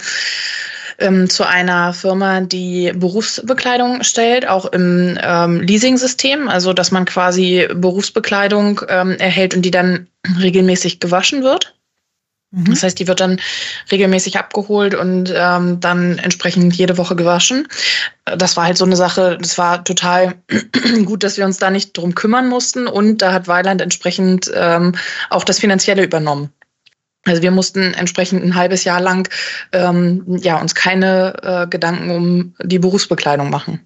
ähm, 0.98 1.30
zu 1.30 1.46
einer 1.46 1.92
Firma, 1.92 2.40
die 2.40 2.92
Berufsbekleidung 2.96 4.02
stellt, 4.02 4.48
auch 4.48 4.66
im 4.66 5.16
ähm, 5.22 5.60
Leasing-System. 5.60 6.48
Also 6.48 6.72
dass 6.72 6.90
man 6.90 7.04
quasi 7.04 7.68
Berufsbekleidung 7.72 8.80
ähm, 8.88 9.12
erhält 9.18 9.54
und 9.54 9.62
die 9.62 9.70
dann 9.70 10.08
regelmäßig 10.40 10.98
gewaschen 10.98 11.44
wird. 11.44 11.77
Mhm. 12.50 12.70
Das 12.70 12.82
heißt, 12.82 12.98
die 12.98 13.06
wird 13.06 13.20
dann 13.20 13.40
regelmäßig 13.90 14.38
abgeholt 14.38 14.94
und 14.94 15.32
ähm, 15.34 15.80
dann 15.80 16.18
entsprechend 16.18 16.74
jede 16.74 16.96
Woche 16.96 17.14
gewaschen. 17.14 17.68
Das 18.24 18.56
war 18.56 18.64
halt 18.64 18.78
so 18.78 18.84
eine 18.84 18.96
Sache, 18.96 19.38
das 19.40 19.58
war 19.58 19.84
total 19.84 20.34
gut, 21.04 21.22
dass 21.24 21.36
wir 21.36 21.44
uns 21.44 21.58
da 21.58 21.70
nicht 21.70 21.96
drum 21.96 22.14
kümmern 22.14 22.48
mussten 22.48 22.86
und 22.86 23.18
da 23.18 23.32
hat 23.32 23.48
Weiland 23.48 23.80
entsprechend 23.80 24.50
ähm, 24.54 24.94
auch 25.30 25.44
das 25.44 25.58
Finanzielle 25.58 26.04
übernommen. 26.04 26.50
Also 27.24 27.42
wir 27.42 27.50
mussten 27.50 27.92
entsprechend 27.94 28.42
ein 28.42 28.54
halbes 28.54 28.84
Jahr 28.84 29.00
lang 29.00 29.28
ähm, 29.72 30.24
ja, 30.40 30.58
uns 30.58 30.74
keine 30.74 31.34
äh, 31.42 31.66
Gedanken 31.66 32.10
um 32.10 32.54
die 32.62 32.78
Berufsbekleidung 32.78 33.50
machen. 33.50 33.80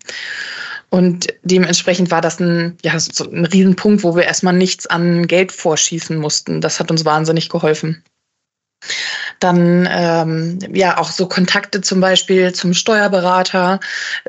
Und 0.90 1.28
dementsprechend 1.42 2.10
war 2.10 2.20
das 2.20 2.38
ein, 2.38 2.76
ja, 2.82 3.00
so 3.00 3.24
ein 3.24 3.46
Riesenpunkt, 3.46 4.04
wo 4.04 4.14
wir 4.14 4.24
erstmal 4.24 4.52
nichts 4.52 4.86
an 4.86 5.26
Geld 5.26 5.50
vorschießen 5.50 6.18
mussten. 6.18 6.60
Das 6.60 6.78
hat 6.78 6.90
uns 6.90 7.04
wahnsinnig 7.04 7.48
geholfen. 7.48 8.04
Dann 9.40 9.88
ähm, 9.90 10.58
ja 10.72 10.98
auch 10.98 11.10
so 11.10 11.26
Kontakte 11.26 11.80
zum 11.80 12.00
Beispiel 12.00 12.52
zum 12.52 12.74
Steuerberater. 12.74 13.80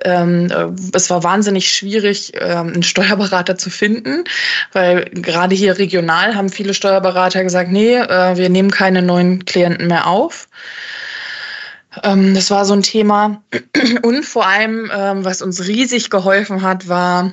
Ähm, 0.03 0.49
äh, 0.51 0.67
es 0.93 1.09
war 1.09 1.23
wahnsinnig 1.23 1.71
schwierig, 1.71 2.33
ähm, 2.39 2.73
einen 2.73 2.83
Steuerberater 2.83 3.57
zu 3.57 3.69
finden, 3.69 4.23
weil 4.71 5.05
gerade 5.05 5.55
hier 5.55 5.77
regional 5.77 6.35
haben 6.35 6.49
viele 6.49 6.73
Steuerberater 6.73 7.43
gesagt, 7.43 7.71
nee, 7.71 7.95
äh, 7.95 8.37
wir 8.37 8.49
nehmen 8.49 8.71
keine 8.71 9.01
neuen 9.01 9.45
Klienten 9.45 9.87
mehr 9.87 10.07
auf. 10.07 10.47
Ähm, 12.01 12.33
das 12.33 12.49
war 12.49 12.65
so 12.65 12.73
ein 12.73 12.81
Thema. 12.81 13.43
Und 14.01 14.25
vor 14.25 14.47
allem, 14.47 14.89
ähm, 14.93 15.25
was 15.25 15.41
uns 15.41 15.67
riesig 15.67 16.09
geholfen 16.09 16.61
hat, 16.61 16.87
war 16.87 17.31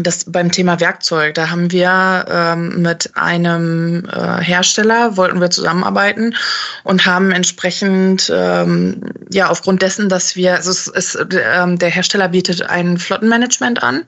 das 0.00 0.24
beim 0.24 0.50
Thema 0.50 0.80
Werkzeug, 0.80 1.34
da 1.34 1.48
haben 1.48 1.70
wir 1.70 2.24
ähm, 2.28 2.82
mit 2.82 3.12
einem 3.14 4.04
äh, 4.06 4.42
Hersteller 4.42 5.16
wollten 5.16 5.40
wir 5.40 5.50
zusammenarbeiten 5.50 6.34
und 6.82 7.06
haben 7.06 7.30
entsprechend 7.30 8.30
ähm, 8.34 9.00
ja 9.30 9.48
aufgrund 9.48 9.82
dessen, 9.82 10.08
dass 10.08 10.34
wir 10.34 10.54
also 10.56 10.70
es 10.70 10.88
ist, 10.88 11.16
ähm, 11.30 11.78
der 11.78 11.88
Hersteller 11.88 12.28
bietet 12.28 12.62
ein 12.62 12.98
Flottenmanagement 12.98 13.80
an 13.84 14.06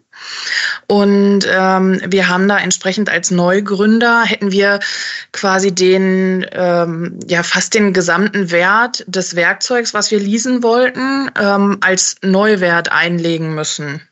und 0.88 1.46
ähm, 1.48 2.00
wir 2.04 2.28
haben 2.28 2.48
da 2.48 2.58
entsprechend 2.58 3.08
als 3.08 3.30
Neugründer 3.30 4.24
hätten 4.24 4.50
wir 4.50 4.80
quasi 5.30 5.72
den 5.72 6.44
ähm, 6.50 7.20
ja 7.28 7.44
fast 7.44 7.74
den 7.74 7.92
gesamten 7.92 8.50
Wert 8.50 9.04
des 9.06 9.36
Werkzeugs, 9.36 9.94
was 9.94 10.10
wir 10.10 10.18
leasen 10.18 10.64
wollten, 10.64 11.30
ähm, 11.40 11.78
als 11.82 12.16
Neuwert 12.22 12.90
einlegen 12.90 13.54
müssen. 13.54 14.02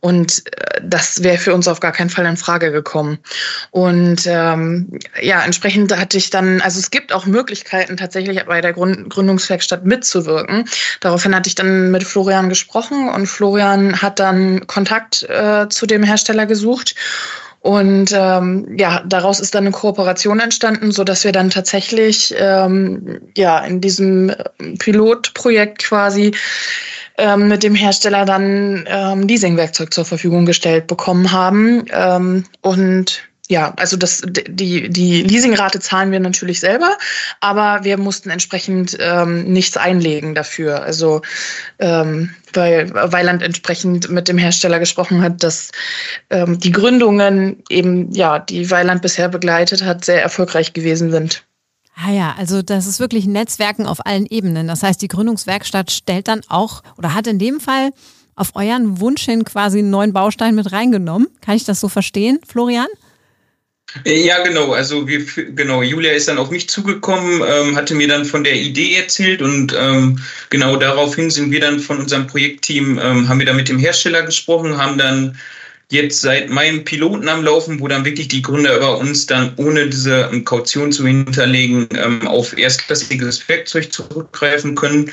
Und 0.00 0.44
äh, 0.46 0.80
das 0.82 1.22
wäre 1.22 1.38
für 1.38 1.54
uns 1.54 1.66
auf 1.66 1.80
gar 1.80 1.92
keinen 1.92 2.10
Fall 2.10 2.26
in 2.26 2.36
Frage 2.36 2.70
gekommen. 2.70 3.18
Und 3.70 4.26
ähm, 4.26 4.98
ja, 5.20 5.42
entsprechend 5.44 5.96
hatte 5.96 6.16
ich 6.16 6.30
dann, 6.30 6.60
also 6.60 6.78
es 6.78 6.90
gibt 6.90 7.12
auch 7.12 7.26
Möglichkeiten, 7.26 7.96
tatsächlich 7.96 8.44
bei 8.44 8.60
der 8.60 8.72
Gründ 8.72 9.10
Gründungswerkstatt 9.10 9.84
mitzuwirken. 9.84 10.68
Daraufhin 11.00 11.34
hatte 11.34 11.48
ich 11.48 11.54
dann 11.54 11.90
mit 11.90 12.04
Florian 12.04 12.48
gesprochen 12.48 13.08
und 13.08 13.26
Florian 13.26 14.00
hat 14.00 14.20
dann 14.20 14.66
Kontakt 14.66 15.24
äh, 15.24 15.68
zu 15.68 15.86
dem 15.86 16.02
Hersteller 16.02 16.46
gesucht. 16.46 16.94
Und 17.60 18.12
ähm, 18.12 18.78
ja, 18.78 19.02
daraus 19.04 19.40
ist 19.40 19.54
dann 19.54 19.64
eine 19.64 19.72
Kooperation 19.72 20.38
entstanden, 20.38 20.92
so 20.92 21.02
dass 21.02 21.24
wir 21.24 21.32
dann 21.32 21.50
tatsächlich 21.50 22.32
ähm, 22.38 23.20
ja 23.36 23.58
in 23.64 23.80
diesem 23.80 24.32
Pilotprojekt 24.78 25.82
quasi 25.82 26.36
ähm, 27.18 27.48
mit 27.48 27.62
dem 27.62 27.74
Hersteller 27.74 28.24
dann 28.24 28.84
ähm, 28.86 29.22
Leasingwerkzeug 29.22 29.92
zur 29.92 30.04
Verfügung 30.04 30.46
gestellt 30.46 30.86
bekommen 30.86 31.32
haben. 31.32 31.84
Ähm, 31.92 32.44
und 32.62 33.28
ja, 33.48 33.72
also 33.76 33.96
das, 33.96 34.22
die, 34.26 34.90
die 34.90 35.22
Leasingrate 35.22 35.80
zahlen 35.80 36.12
wir 36.12 36.20
natürlich 36.20 36.60
selber, 36.60 36.98
aber 37.40 37.82
wir 37.82 37.96
mussten 37.96 38.28
entsprechend 38.28 38.96
ähm, 39.00 39.44
nichts 39.44 39.78
einlegen 39.78 40.34
dafür. 40.34 40.82
Also 40.82 41.22
ähm, 41.78 42.30
weil 42.52 42.92
Weiland 42.94 43.42
entsprechend 43.42 44.10
mit 44.10 44.28
dem 44.28 44.38
Hersteller 44.38 44.78
gesprochen 44.78 45.22
hat, 45.22 45.42
dass 45.42 45.70
ähm, 46.28 46.58
die 46.58 46.72
Gründungen 46.72 47.62
eben, 47.70 48.12
ja, 48.12 48.38
die 48.38 48.70
Weiland 48.70 49.00
bisher 49.00 49.28
begleitet 49.28 49.82
hat, 49.82 50.04
sehr 50.04 50.22
erfolgreich 50.22 50.74
gewesen 50.74 51.10
sind. 51.10 51.47
Ah 52.00 52.12
ja, 52.12 52.34
also 52.38 52.62
das 52.62 52.86
ist 52.86 53.00
wirklich 53.00 53.26
Netzwerken 53.26 53.84
auf 53.84 54.06
allen 54.06 54.26
Ebenen. 54.26 54.68
Das 54.68 54.84
heißt, 54.84 55.02
die 55.02 55.08
Gründungswerkstatt 55.08 55.90
stellt 55.90 56.28
dann 56.28 56.42
auch 56.48 56.82
oder 56.96 57.12
hat 57.12 57.26
in 57.26 57.40
dem 57.40 57.58
Fall 57.58 57.90
auf 58.36 58.54
euren 58.54 59.00
Wunsch 59.00 59.24
hin 59.24 59.44
quasi 59.44 59.80
einen 59.80 59.90
neuen 59.90 60.12
Baustein 60.12 60.54
mit 60.54 60.70
reingenommen. 60.70 61.26
Kann 61.40 61.56
ich 61.56 61.64
das 61.64 61.80
so 61.80 61.88
verstehen, 61.88 62.38
Florian? 62.46 62.86
Ja, 64.04 64.44
genau. 64.44 64.72
Also 64.72 65.08
wir, 65.08 65.24
genau, 65.24 65.82
Julia 65.82 66.12
ist 66.12 66.28
dann 66.28 66.38
auf 66.38 66.50
mich 66.50 66.68
zugekommen, 66.68 67.42
ähm, 67.44 67.74
hatte 67.74 67.94
mir 67.94 68.06
dann 68.06 68.26
von 68.26 68.44
der 68.44 68.54
Idee 68.54 68.94
erzählt 68.94 69.42
und 69.42 69.74
ähm, 69.76 70.20
genau 70.50 70.76
daraufhin 70.76 71.30
sind 71.30 71.50
wir 71.50 71.60
dann 71.60 71.80
von 71.80 71.98
unserem 71.98 72.26
Projektteam, 72.26 73.00
ähm, 73.02 73.28
haben 73.28 73.38
wir 73.38 73.46
dann 73.46 73.56
mit 73.56 73.68
dem 73.68 73.78
Hersteller 73.78 74.22
gesprochen, 74.22 74.76
haben 74.76 74.98
dann 74.98 75.38
jetzt 75.90 76.20
seit 76.20 76.50
meinem 76.50 76.84
Piloten 76.84 77.28
am 77.28 77.44
Laufen, 77.44 77.80
wo 77.80 77.88
dann 77.88 78.04
wirklich 78.04 78.28
die 78.28 78.42
Gründer 78.42 78.76
über 78.76 78.98
uns 78.98 79.26
dann 79.26 79.52
ohne 79.56 79.88
diese 79.88 80.28
ähm, 80.32 80.44
Kaution 80.44 80.92
zu 80.92 81.06
hinterlegen 81.06 81.88
ähm, 81.94 82.26
auf 82.26 82.56
erstklassiges 82.56 83.48
Werkzeug 83.48 83.92
zurückgreifen 83.92 84.74
können 84.74 85.10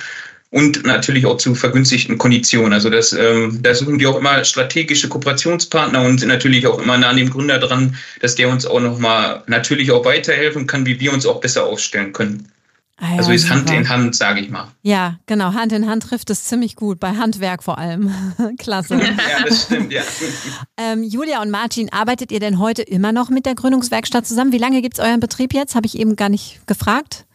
und 0.52 0.86
natürlich 0.86 1.26
auch 1.26 1.38
zu 1.38 1.56
vergünstigten 1.56 2.18
Konditionen. 2.18 2.74
Also 2.74 2.90
das, 2.90 3.14
ähm, 3.14 3.60
da 3.62 3.74
suchen 3.74 4.00
wir 4.00 4.10
auch 4.10 4.20
immer 4.20 4.44
strategische 4.44 5.08
Kooperationspartner 5.08 6.02
und 6.02 6.20
sind 6.20 6.30
natürlich 6.30 6.68
auch 6.68 6.82
immer 6.82 6.98
nah 6.98 7.10
an 7.10 7.18
dem 7.18 7.30
Gründer 7.30 7.58
dran, 7.58 7.98
dass 8.20 8.36
der 8.36 8.50
uns 8.50 8.66
auch 8.66 8.82
nochmal 8.82 9.44
natürlich 9.48 9.92
auch 9.92 10.06
weiterhelfen 10.06 10.68
kann, 10.68 10.86
wie 10.86 11.00
wir 11.00 11.14
uns 11.14 11.26
auch 11.26 11.40
besser 11.40 11.66
aufstellen 11.66 12.12
können. 12.12 12.48
Ah 12.98 13.12
ja, 13.12 13.18
also 13.18 13.32
ist 13.32 13.44
super. 13.44 13.56
Hand 13.56 13.72
in 13.72 13.90
Hand, 13.90 14.16
sage 14.16 14.40
ich 14.40 14.50
mal. 14.50 14.68
Ja, 14.82 15.20
genau. 15.26 15.54
Hand 15.54 15.74
in 15.74 15.90
Hand 15.90 16.04
trifft 16.04 16.30
es 16.30 16.46
ziemlich 16.46 16.78
gut, 16.78 17.00
bei 17.00 17.10
Handwerk 17.10 17.62
vor 17.62 17.78
allem. 17.78 18.10
Klasse. 18.58 18.96
ja, 18.96 19.46
das 19.46 19.64
stimmt, 19.64 19.92
ja. 19.92 20.02
ähm, 20.78 21.04
Julia 21.04 21.42
und 21.42 21.52
Martin, 21.52 21.92
arbeitet 21.92 22.32
ihr 22.32 22.40
denn 22.40 22.58
heute 22.58 22.84
immer 22.84 23.12
noch 23.12 23.30
mit 23.30 23.46
der 23.46 23.56
Gründungswerkstatt 23.56 24.26
zusammen? 24.26 24.54
Wie 24.54 24.58
lange 24.58 24.82
gibt 24.82 24.98
es 24.98 25.04
euren 25.04 25.20
Betrieb 25.20 25.54
jetzt? 25.54 25.76
Habe 25.76 25.88
ich 25.88 25.98
eben 25.98 26.16
gar 26.16 26.30
nicht 26.30 26.66
gefragt. 26.68 27.26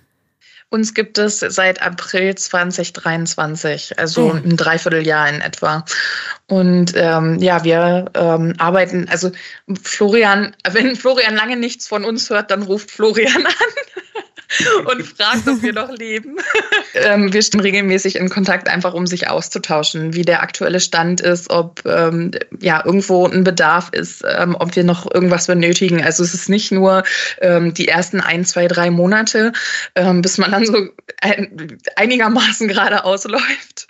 Uns 0.73 0.95
gibt 0.95 1.19
es 1.19 1.41
seit 1.41 1.83
April 1.83 2.37
2023, 2.37 3.99
also 3.99 4.31
oh. 4.31 4.33
ein 4.33 4.57
Dreivierteljahr 4.57 5.29
in 5.29 5.41
etwa. 5.41 5.85
Und 6.47 6.93
ähm, 6.95 7.41
ja, 7.41 7.65
wir 7.65 8.07
ähm, 8.15 8.55
arbeiten, 8.57 9.09
also 9.11 9.33
Florian, 9.83 10.55
wenn 10.71 10.95
Florian 10.95 11.35
lange 11.35 11.57
nichts 11.57 11.89
von 11.89 12.05
uns 12.05 12.31
hört, 12.31 12.53
dann 12.53 12.63
ruft 12.63 12.93
Florian 12.93 13.45
an 13.45 13.53
und 14.87 15.03
fragt, 15.03 15.47
ob 15.49 15.63
wir 15.63 15.73
noch 15.73 15.91
leben. 15.91 16.37
ähm, 16.95 17.33
wir 17.33 17.43
stehen 17.43 17.61
regelmäßig 17.61 18.17
in 18.17 18.29
Kontakt, 18.29 18.69
einfach 18.69 18.95
um 18.95 19.07
sich 19.07 19.29
auszutauschen, 19.29 20.15
wie 20.15 20.23
der 20.23 20.43
aktuelle 20.43 20.81
Stand 20.81 21.21
ist, 21.21 21.51
ob 21.51 21.83
ähm, 21.87 22.33
ja 22.61 22.85
irgendwo 22.85 23.27
ein 23.27 23.45
Bedarf 23.45 23.91
ist, 23.93 24.25
ähm, 24.27 24.57
ob 24.59 24.75
wir 24.75 24.85
noch 24.85 25.13
irgendwas 25.13 25.47
benötigen. 25.47 26.03
Also 26.03 26.25
es 26.25 26.35
ist 26.35 26.49
nicht 26.49 26.73
nur 26.73 27.05
ähm, 27.41 27.75
die 27.75 27.89
ersten 27.89 28.21
ein, 28.21 28.45
zwei, 28.45 28.67
drei 28.67 28.91
Monate, 28.91 29.53
ähm, 29.95 30.23
bis 30.23 30.39
man 30.39 30.51
dann 30.51 30.67
so 30.67 30.89
ein, 31.21 31.79
einigermaßen 31.97 32.67
gerade 32.69 33.05
ausläuft, 33.05 33.87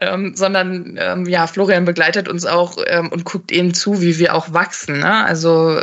ähm, 0.00 0.34
sondern 0.36 1.24
ja, 1.26 1.46
Florian 1.46 1.84
begleitet 1.84 2.28
uns 2.28 2.46
auch 2.46 2.76
und 2.76 3.24
guckt 3.24 3.52
eben 3.52 3.74
zu, 3.74 4.00
wie 4.00 4.18
wir 4.18 4.34
auch 4.34 4.52
wachsen. 4.52 5.00
Ne? 5.00 5.24
Also 5.24 5.78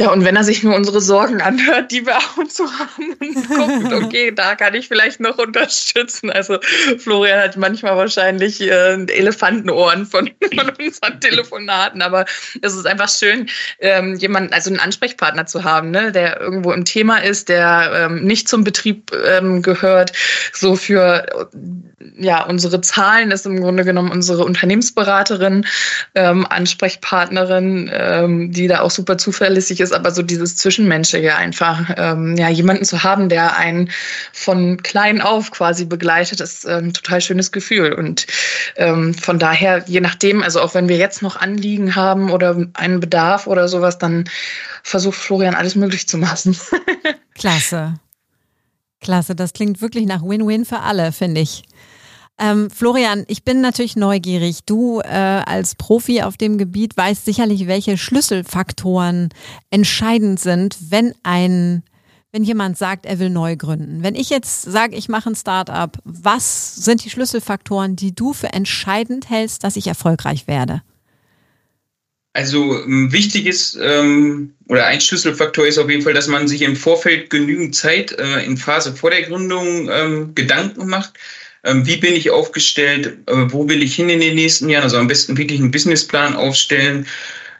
ja, 0.00 0.10
und 0.10 0.24
wenn 0.24 0.34
er 0.34 0.44
sich 0.44 0.62
nur 0.62 0.74
unsere 0.74 1.02
Sorgen 1.02 1.42
anhört, 1.42 1.92
die 1.92 2.06
wir 2.06 2.16
und 2.38 2.50
zu 2.50 2.64
haben, 2.72 3.12
und 3.20 3.48
guckt, 3.50 3.92
okay, 4.02 4.32
da 4.34 4.54
kann 4.54 4.74
ich 4.74 4.88
vielleicht 4.88 5.20
noch 5.20 5.36
unterstützen. 5.36 6.30
Also 6.30 6.58
Florian 6.96 7.38
hat 7.38 7.58
manchmal 7.58 7.98
wahrscheinlich 7.98 8.62
äh, 8.62 8.94
Elefantenohren 8.94 10.06
von, 10.06 10.30
von 10.56 10.72
unseren 10.78 11.20
Telefonaten, 11.20 12.00
aber 12.00 12.24
es 12.62 12.74
ist 12.74 12.86
einfach 12.86 13.10
schön, 13.10 13.50
ähm, 13.80 14.14
jemanden, 14.14 14.54
also 14.54 14.70
einen 14.70 14.80
Ansprechpartner 14.80 15.44
zu 15.44 15.64
haben, 15.64 15.90
ne, 15.90 16.12
der 16.12 16.40
irgendwo 16.40 16.72
im 16.72 16.86
Thema 16.86 17.18
ist, 17.18 17.50
der 17.50 17.92
ähm, 17.94 18.24
nicht 18.24 18.48
zum 18.48 18.64
Betrieb 18.64 19.12
ähm, 19.26 19.60
gehört. 19.60 20.12
So 20.54 20.76
für 20.76 21.50
ja, 22.18 22.44
unsere 22.44 22.80
Zahlen 22.80 23.30
ist 23.30 23.46
im 23.46 23.60
Grunde 23.60 23.84
genommen 23.84 24.10
unsere 24.10 24.44
Unternehmensberaterin, 24.44 25.66
ähm, 26.14 26.46
Ansprechpartnerin, 26.48 27.90
ähm, 27.92 28.52
die 28.52 28.68
da 28.68 28.80
auch 28.80 28.90
super 28.90 29.18
zuverlässig 29.18 29.80
ist 29.80 29.89
ist 29.90 29.96
aber 29.96 30.10
so 30.10 30.22
dieses 30.22 30.56
Zwischenmenschliche 30.56 31.34
einfach. 31.36 31.90
Ähm, 31.96 32.36
ja, 32.36 32.48
jemanden 32.48 32.84
zu 32.84 33.02
haben, 33.02 33.28
der 33.28 33.56
einen 33.56 33.90
von 34.32 34.82
klein 34.82 35.20
auf 35.20 35.50
quasi 35.50 35.84
begleitet, 35.84 36.40
ist 36.40 36.66
ein 36.66 36.84
ähm, 36.84 36.92
total 36.92 37.20
schönes 37.20 37.52
Gefühl. 37.52 37.92
Und 37.92 38.26
ähm, 38.76 39.14
von 39.14 39.38
daher, 39.38 39.84
je 39.86 40.00
nachdem, 40.00 40.42
also 40.42 40.60
auch 40.60 40.74
wenn 40.74 40.88
wir 40.88 40.96
jetzt 40.96 41.22
noch 41.22 41.36
Anliegen 41.36 41.96
haben 41.96 42.30
oder 42.30 42.56
einen 42.74 43.00
Bedarf 43.00 43.46
oder 43.46 43.68
sowas, 43.68 43.98
dann 43.98 44.28
versucht 44.82 45.18
Florian 45.18 45.54
alles 45.54 45.74
möglich 45.74 46.08
zu 46.08 46.18
machen. 46.18 46.56
Klasse. 47.34 47.94
Klasse, 49.00 49.34
das 49.34 49.52
klingt 49.52 49.80
wirklich 49.80 50.06
nach 50.06 50.22
Win-Win 50.22 50.64
für 50.64 50.80
alle, 50.80 51.12
finde 51.12 51.40
ich. 51.40 51.62
Ähm, 52.42 52.70
Florian, 52.70 53.24
ich 53.28 53.44
bin 53.44 53.60
natürlich 53.60 53.96
neugierig. 53.96 54.60
Du 54.64 55.00
äh, 55.00 55.08
als 55.08 55.74
Profi 55.74 56.22
auf 56.22 56.38
dem 56.38 56.56
Gebiet 56.56 56.96
weißt 56.96 57.26
sicherlich, 57.26 57.66
welche 57.66 57.98
Schlüsselfaktoren 57.98 59.28
entscheidend 59.70 60.40
sind, 60.40 60.76
wenn 60.88 61.14
ein 61.22 61.82
wenn 62.32 62.44
jemand 62.44 62.78
sagt, 62.78 63.06
er 63.06 63.18
will 63.18 63.28
neu 63.28 63.56
gründen. 63.56 64.04
Wenn 64.04 64.14
ich 64.14 64.30
jetzt 64.30 64.62
sage, 64.62 64.94
ich 64.94 65.08
mache 65.08 65.30
ein 65.30 65.34
Startup, 65.34 65.98
was 66.04 66.76
sind 66.76 67.04
die 67.04 67.10
Schlüsselfaktoren, 67.10 67.96
die 67.96 68.14
du 68.14 68.32
für 68.32 68.52
entscheidend 68.52 69.28
hältst, 69.28 69.64
dass 69.64 69.74
ich 69.74 69.88
erfolgreich 69.88 70.46
werde? 70.46 70.80
Also 72.32 72.84
ähm, 72.84 73.10
wichtig 73.10 73.46
ist, 73.46 73.76
ähm, 73.82 74.54
oder 74.68 74.86
ein 74.86 75.00
Schlüsselfaktor 75.00 75.66
ist 75.66 75.78
auf 75.78 75.90
jeden 75.90 76.02
Fall, 76.02 76.14
dass 76.14 76.28
man 76.28 76.46
sich 76.46 76.62
im 76.62 76.76
Vorfeld 76.76 77.30
genügend 77.30 77.74
Zeit 77.74 78.12
äh, 78.12 78.44
in 78.44 78.56
Phase 78.56 78.94
vor 78.94 79.10
der 79.10 79.22
Gründung 79.22 79.90
ähm, 79.90 80.32
Gedanken 80.36 80.86
macht, 80.86 81.14
wie 81.62 81.96
bin 81.96 82.14
ich 82.14 82.30
aufgestellt, 82.30 83.18
äh, 83.26 83.32
wo 83.48 83.68
will 83.68 83.82
ich 83.82 83.94
hin 83.94 84.08
in 84.08 84.20
den 84.20 84.34
nächsten 84.34 84.68
Jahren, 84.68 84.84
also 84.84 84.96
am 84.96 85.08
besten 85.08 85.36
wirklich 85.36 85.60
einen 85.60 85.70
Businessplan 85.70 86.34
aufstellen. 86.34 87.06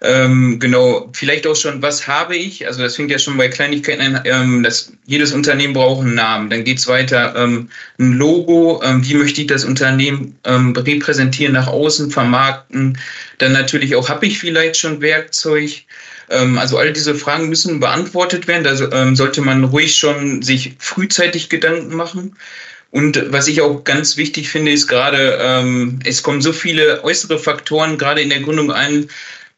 Ähm, 0.03 0.59
genau, 0.59 1.11
vielleicht 1.13 1.47
auch 1.47 1.55
schon, 1.55 1.83
was 1.83 2.09
habe 2.09 2.35
ich? 2.35 2.67
Also 2.67 2.81
das 2.83 2.97
fängt 2.97 3.11
ja 3.11 3.19
schon 3.19 3.37
bei 3.37 3.49
Kleinigkeiten 3.49 4.17
an, 4.17 4.23
ähm, 4.25 4.63
dass 4.63 4.93
jedes 5.05 5.35
Unternehmen 5.35 5.75
braucht 5.75 6.07
einen 6.07 6.15
Namen. 6.15 6.49
Dann 6.49 6.65
geht's 6.65 6.87
weiter, 6.89 7.35
ähm, 7.37 7.69
ein 7.99 8.15
Logo, 8.15 8.81
ähm, 8.83 9.07
wie 9.07 9.15
möchte 9.15 9.43
ich 9.43 9.49
das 9.49 9.65
Unternehmen 9.65 10.39
ähm, 10.45 10.75
repräsentieren, 10.75 11.53
nach 11.53 11.67
außen, 11.67 12.11
vermarkten. 12.11 12.99
Dann 13.37 13.53
natürlich 13.53 13.95
auch, 13.95 14.09
habe 14.09 14.25
ich 14.25 14.39
vielleicht 14.39 14.79
schon 14.79 15.03
Werkzeug? 15.03 15.83
Ähm, 16.31 16.57
also 16.57 16.79
all 16.79 16.95
diese 16.95 17.15
Fragen 17.15 17.51
müssen 17.51 17.79
beantwortet 17.79 18.49
werden. 18.49 18.65
Da 18.65 19.15
sollte 19.15 19.43
man 19.43 19.65
ruhig 19.65 19.95
schon 19.97 20.41
sich 20.41 20.77
frühzeitig 20.79 21.51
Gedanken 21.51 21.95
machen. 21.95 22.37
Und 22.91 23.33
was 23.33 23.47
ich 23.47 23.61
auch 23.61 23.85
ganz 23.85 24.17
wichtig 24.17 24.49
finde, 24.49 24.73
ist 24.73 24.89
gerade, 24.89 25.39
ähm, 25.41 26.01
es 26.05 26.23
kommen 26.23 26.43
so 26.43 26.53
viele 26.53 27.05
äußere 27.05 27.39
Faktoren 27.39 27.99
gerade 27.99 28.21
in 28.21 28.31
der 28.31 28.41
Gründung 28.41 28.73
ein, 28.73 29.09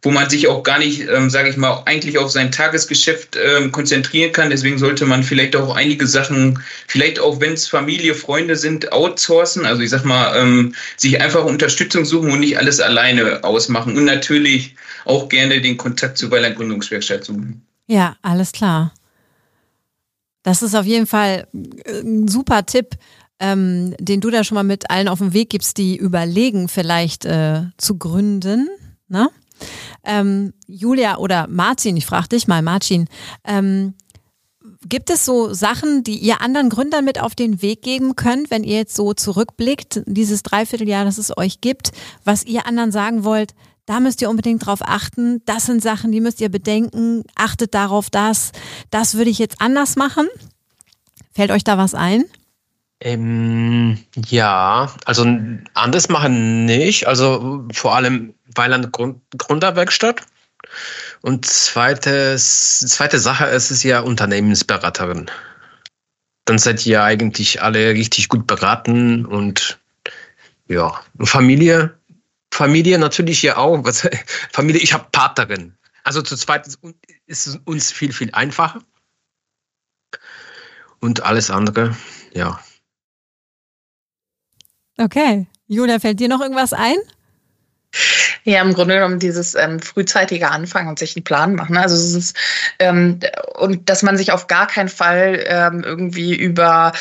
wo 0.02 0.10
man 0.10 0.28
sich 0.28 0.48
auch 0.48 0.64
gar 0.64 0.80
nicht, 0.80 1.08
ähm, 1.08 1.30
sage 1.30 1.48
ich 1.48 1.56
mal, 1.56 1.82
eigentlich 1.86 2.18
auf 2.18 2.30
sein 2.30 2.50
Tagesgeschäft 2.50 3.36
ähm, 3.36 3.70
konzentrieren 3.70 4.32
kann. 4.32 4.50
Deswegen 4.50 4.76
sollte 4.76 5.06
man 5.06 5.22
vielleicht 5.22 5.54
auch 5.54 5.74
einige 5.76 6.08
Sachen, 6.08 6.58
vielleicht 6.88 7.20
auch 7.20 7.40
wenn 7.40 7.52
es 7.52 7.68
Familie, 7.68 8.14
Freunde 8.14 8.56
sind, 8.56 8.92
outsourcen. 8.92 9.64
Also 9.64 9.80
ich 9.80 9.90
sag 9.90 10.04
mal, 10.04 10.36
ähm, 10.36 10.74
sich 10.96 11.20
einfach 11.20 11.44
Unterstützung 11.44 12.04
suchen 12.04 12.32
und 12.32 12.40
nicht 12.40 12.58
alles 12.58 12.80
alleine 12.80 13.44
ausmachen. 13.44 13.96
Und 13.96 14.04
natürlich 14.04 14.74
auch 15.04 15.28
gerne 15.28 15.60
den 15.60 15.76
Kontakt 15.76 16.18
zu 16.18 16.30
Weiler 16.32 16.50
Gründungswerkstatt 16.50 17.24
suchen. 17.24 17.64
Ja, 17.86 18.16
alles 18.22 18.50
klar. 18.50 18.92
Das 20.42 20.62
ist 20.62 20.74
auf 20.74 20.86
jeden 20.86 21.06
Fall 21.06 21.46
äh, 21.84 22.00
ein 22.00 22.26
super 22.26 22.66
Tipp, 22.66 22.96
ähm, 23.42 23.94
den 23.98 24.20
du 24.20 24.30
da 24.30 24.44
schon 24.44 24.54
mal 24.54 24.62
mit 24.62 24.88
allen 24.88 25.08
auf 25.08 25.18
den 25.18 25.34
Weg 25.34 25.50
gibst, 25.50 25.76
die 25.76 25.96
überlegen, 25.96 26.68
vielleicht 26.68 27.24
äh, 27.24 27.64
zu 27.76 27.98
gründen. 27.98 28.68
Ne? 29.08 29.28
Ähm, 30.04 30.54
Julia 30.68 31.18
oder 31.18 31.48
Martin, 31.48 31.96
ich 31.96 32.06
frage 32.06 32.28
dich 32.28 32.46
mal, 32.46 32.62
Martin, 32.62 33.08
ähm, 33.44 33.94
gibt 34.88 35.10
es 35.10 35.24
so 35.24 35.52
Sachen, 35.52 36.04
die 36.04 36.18
ihr 36.18 36.40
anderen 36.40 36.70
Gründern 36.70 37.04
mit 37.04 37.20
auf 37.20 37.34
den 37.34 37.62
Weg 37.62 37.82
geben 37.82 38.14
könnt, 38.14 38.52
wenn 38.52 38.62
ihr 38.62 38.76
jetzt 38.76 38.94
so 38.94 39.12
zurückblickt, 39.12 40.02
dieses 40.06 40.44
Dreivierteljahr, 40.44 41.04
das 41.04 41.18
es 41.18 41.36
euch 41.36 41.60
gibt, 41.60 41.90
was 42.24 42.44
ihr 42.44 42.66
anderen 42.66 42.92
sagen 42.92 43.24
wollt, 43.24 43.54
da 43.86 43.98
müsst 43.98 44.22
ihr 44.22 44.30
unbedingt 44.30 44.64
drauf 44.64 44.82
achten, 44.82 45.42
das 45.46 45.66
sind 45.66 45.82
Sachen, 45.82 46.12
die 46.12 46.20
müsst 46.20 46.40
ihr 46.40 46.48
bedenken, 46.48 47.24
achtet 47.34 47.74
darauf, 47.74 48.08
das, 48.08 48.52
das 48.90 49.16
würde 49.16 49.30
ich 49.30 49.40
jetzt 49.40 49.60
anders 49.60 49.96
machen. 49.96 50.28
Fällt 51.32 51.50
euch 51.50 51.64
da 51.64 51.76
was 51.76 51.94
ein? 51.94 52.24
Ähm, 53.04 53.98
ja, 54.14 54.94
also 55.06 55.26
anders 55.74 56.08
machen 56.08 56.64
nicht. 56.66 57.08
Also 57.08 57.66
vor 57.72 57.96
allem 57.96 58.34
Weiland 58.54 58.92
Grund, 58.92 59.20
Gründerwerkstatt. 59.36 60.22
Und 61.20 61.44
zweites, 61.44 62.78
zweite 62.78 63.18
Sache 63.18 63.46
ist 63.46 63.72
es 63.72 63.82
ja 63.82 64.00
Unternehmensberaterin. 64.00 65.28
Dann 66.44 66.58
seid 66.58 66.86
ihr 66.86 67.02
eigentlich 67.02 67.60
alle 67.60 67.90
richtig 67.90 68.28
gut 68.28 68.46
beraten 68.46 69.26
und 69.26 69.80
ja, 70.68 71.00
Familie, 71.18 71.98
Familie 72.54 73.00
natürlich 73.00 73.42
ja 73.42 73.56
auch. 73.56 73.84
Familie, 74.52 74.80
ich 74.80 74.92
habe 74.92 75.08
Partnerin. 75.10 75.74
Also 76.04 76.22
zu 76.22 76.36
zweit 76.36 76.68
ist 77.26 77.46
es 77.48 77.56
uns 77.64 77.90
viel, 77.90 78.12
viel 78.12 78.30
einfacher. 78.32 78.80
Und 81.00 81.24
alles 81.24 81.50
andere, 81.50 81.96
ja. 82.32 82.60
Okay. 85.02 85.46
Julia, 85.66 85.98
fällt 85.98 86.20
dir 86.20 86.28
noch 86.28 86.40
irgendwas 86.40 86.72
ein? 86.72 86.96
Ja, 88.44 88.62
im 88.62 88.72
Grunde 88.72 88.94
genommen 88.94 89.18
dieses 89.18 89.54
ähm, 89.54 89.80
frühzeitige 89.80 90.50
Anfangen 90.50 90.88
und 90.88 90.98
sich 90.98 91.14
einen 91.14 91.24
Plan 91.24 91.54
machen. 91.54 91.76
Also 91.76 91.94
es 91.94 92.14
ist 92.14 92.36
ähm, 92.78 93.20
und 93.58 93.88
dass 93.88 94.02
man 94.02 94.16
sich 94.16 94.32
auf 94.32 94.46
gar 94.46 94.66
keinen 94.66 94.88
Fall 94.88 95.44
ähm, 95.46 95.82
irgendwie 95.84 96.34
über 96.34 96.92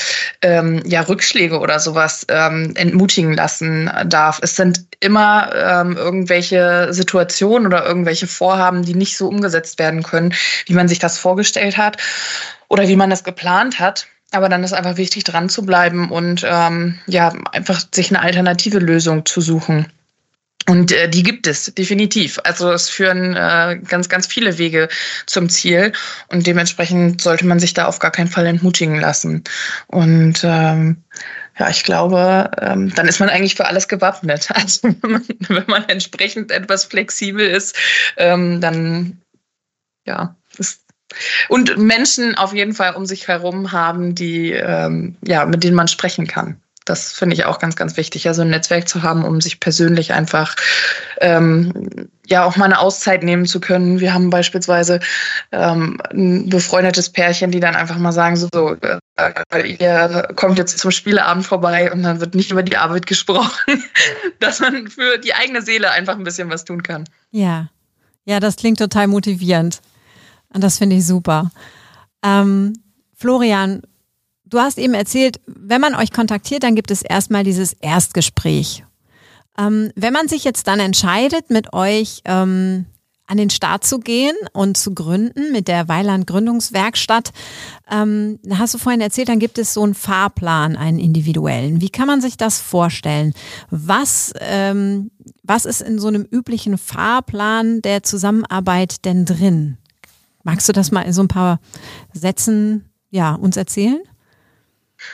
ähm, 0.41 0.83
ja 0.85 1.01
Rückschläge 1.01 1.59
oder 1.59 1.79
sowas 1.79 2.25
ähm, 2.29 2.73
entmutigen 2.75 3.33
lassen 3.33 3.89
darf. 4.05 4.39
Es 4.43 4.55
sind 4.55 4.85
immer 4.99 5.51
ähm, 5.55 5.97
irgendwelche 5.97 6.89
Situationen 6.91 7.67
oder 7.67 7.85
irgendwelche 7.85 8.27
Vorhaben, 8.27 8.83
die 8.83 8.93
nicht 8.93 9.17
so 9.17 9.27
umgesetzt 9.27 9.79
werden 9.79 10.03
können, 10.03 10.33
wie 10.65 10.73
man 10.73 10.87
sich 10.87 10.99
das 10.99 11.17
vorgestellt 11.17 11.77
hat 11.77 11.97
oder 12.67 12.87
wie 12.87 12.97
man 12.97 13.09
das 13.09 13.23
geplant 13.23 13.79
hat. 13.79 14.07
Aber 14.31 14.49
dann 14.49 14.63
ist 14.63 14.73
einfach 14.73 14.97
wichtig, 14.97 15.25
dran 15.25 15.49
zu 15.49 15.65
bleiben 15.65 16.09
und 16.09 16.45
ähm, 16.47 16.99
ja, 17.05 17.33
einfach 17.51 17.81
sich 17.93 18.09
eine 18.09 18.21
alternative 18.21 18.79
Lösung 18.79 19.25
zu 19.25 19.41
suchen. 19.41 19.87
Und 20.67 20.91
äh, 20.91 21.09
die 21.09 21.23
gibt 21.23 21.47
es 21.47 21.65
definitiv. 21.73 22.39
Also 22.43 22.71
es 22.71 22.89
führen 22.89 23.35
äh, 23.35 23.79
ganz, 23.85 24.09
ganz 24.09 24.27
viele 24.27 24.57
Wege 24.57 24.87
zum 25.25 25.49
Ziel 25.49 25.91
und 26.29 26.47
dementsprechend 26.47 27.21
sollte 27.21 27.45
man 27.45 27.59
sich 27.59 27.73
da 27.73 27.85
auf 27.85 27.99
gar 27.99 28.11
keinen 28.11 28.27
Fall 28.27 28.45
entmutigen 28.45 28.99
lassen. 28.99 29.43
Und 29.87 30.41
ähm, 30.43 31.03
ja, 31.59 31.69
ich 31.69 31.83
glaube, 31.83 32.51
ähm, 32.59 32.93
dann 32.95 33.07
ist 33.07 33.19
man 33.19 33.29
eigentlich 33.29 33.55
für 33.55 33.65
alles 33.65 33.87
gewappnet. 33.87 34.49
Also 34.53 34.83
wenn 34.83 35.11
man, 35.11 35.25
wenn 35.47 35.65
man 35.67 35.89
entsprechend 35.89 36.51
etwas 36.51 36.85
flexibel 36.85 37.45
ist, 37.45 37.75
ähm, 38.17 38.61
dann 38.61 39.21
ja, 40.05 40.35
ist 40.57 40.80
und 41.49 41.77
Menschen 41.77 42.35
auf 42.35 42.53
jeden 42.53 42.73
Fall 42.73 42.95
um 42.95 43.05
sich 43.05 43.27
herum 43.27 43.71
haben, 43.71 44.15
die, 44.15 44.51
ähm, 44.51 45.15
ja, 45.25 45.45
mit 45.45 45.63
denen 45.63 45.75
man 45.75 45.87
sprechen 45.87 46.27
kann. 46.27 46.61
Das 46.85 47.13
finde 47.13 47.35
ich 47.35 47.45
auch 47.45 47.59
ganz, 47.59 47.75
ganz 47.75 47.95
wichtig, 47.95 48.23
ja, 48.23 48.33
so 48.33 48.41
ein 48.41 48.49
Netzwerk 48.49 48.89
zu 48.89 49.03
haben, 49.03 49.23
um 49.23 49.39
sich 49.39 49.59
persönlich 49.59 50.13
einfach 50.13 50.55
ähm, 51.19 52.09
ja 52.25 52.43
auch 52.43 52.57
mal 52.57 52.65
eine 52.65 52.79
Auszeit 52.79 53.21
nehmen 53.21 53.45
zu 53.45 53.59
können. 53.59 53.99
Wir 53.99 54.15
haben 54.15 54.31
beispielsweise 54.31 54.99
ähm, 55.51 56.01
ein 56.11 56.49
befreundetes 56.49 57.09
Pärchen, 57.11 57.51
die 57.51 57.59
dann 57.59 57.75
einfach 57.75 57.97
mal 57.97 58.11
sagen, 58.11 58.35
so, 58.35 58.49
so 58.51 58.75
äh, 58.81 59.67
ihr 59.67 60.29
kommt 60.35 60.57
jetzt 60.57 60.79
zum 60.79 60.89
Spieleabend 60.89 61.45
vorbei 61.45 61.91
und 61.91 62.01
dann 62.01 62.19
wird 62.19 62.33
nicht 62.33 62.49
über 62.49 62.63
die 62.63 62.77
Arbeit 62.77 63.05
gesprochen, 63.05 63.83
dass 64.39 64.59
man 64.59 64.87
für 64.87 65.19
die 65.19 65.35
eigene 65.35 65.61
Seele 65.61 65.91
einfach 65.91 66.17
ein 66.17 66.23
bisschen 66.23 66.49
was 66.49 66.65
tun 66.65 66.81
kann. 66.81 67.07
Ja, 67.29 67.69
ja, 68.25 68.39
das 68.39 68.55
klingt 68.55 68.79
total 68.79 69.07
motivierend. 69.07 69.81
Und 70.53 70.63
das 70.63 70.77
finde 70.77 70.97
ich 70.97 71.05
super. 71.05 71.51
Ähm, 72.23 72.73
Florian, 73.15 73.81
du 74.45 74.59
hast 74.59 74.77
eben 74.77 74.93
erzählt, 74.93 75.39
wenn 75.45 75.81
man 75.81 75.95
euch 75.95 76.11
kontaktiert, 76.11 76.63
dann 76.63 76.75
gibt 76.75 76.91
es 76.91 77.01
erstmal 77.01 77.43
dieses 77.43 77.73
Erstgespräch. 77.73 78.83
Ähm, 79.57 79.91
wenn 79.95 80.13
man 80.13 80.27
sich 80.27 80.43
jetzt 80.43 80.67
dann 80.67 80.79
entscheidet, 80.79 81.49
mit 81.49 81.73
euch 81.73 82.21
ähm, 82.25 82.85
an 83.27 83.37
den 83.37 83.49
Start 83.49 83.85
zu 83.85 83.99
gehen 83.99 84.35
und 84.51 84.75
zu 84.75 84.93
gründen 84.93 85.53
mit 85.53 85.69
der 85.69 85.87
Weiland 85.87 86.27
Gründungswerkstatt, 86.27 87.31
ähm, 87.89 88.39
hast 88.51 88.73
du 88.73 88.77
vorhin 88.77 88.99
erzählt, 88.99 89.29
dann 89.29 89.39
gibt 89.39 89.57
es 89.57 89.73
so 89.73 89.83
einen 89.83 89.93
Fahrplan, 89.93 90.75
einen 90.75 90.99
individuellen. 90.99 91.79
Wie 91.79 91.89
kann 91.89 92.07
man 92.07 92.19
sich 92.19 92.35
das 92.35 92.59
vorstellen? 92.59 93.33
Was, 93.69 94.33
ähm, 94.39 95.11
was 95.43 95.65
ist 95.65 95.81
in 95.81 95.97
so 95.97 96.09
einem 96.09 96.23
üblichen 96.29 96.77
Fahrplan 96.77 97.81
der 97.81 98.03
Zusammenarbeit 98.03 99.05
denn 99.05 99.25
drin? 99.25 99.77
Magst 100.43 100.67
du 100.67 100.73
das 100.73 100.91
mal 100.91 101.01
in 101.01 101.13
so 101.13 101.21
ein 101.21 101.27
paar 101.27 101.59
Sätzen 102.13 102.89
ja, 103.09 103.33
uns 103.33 103.57
erzählen? 103.57 104.01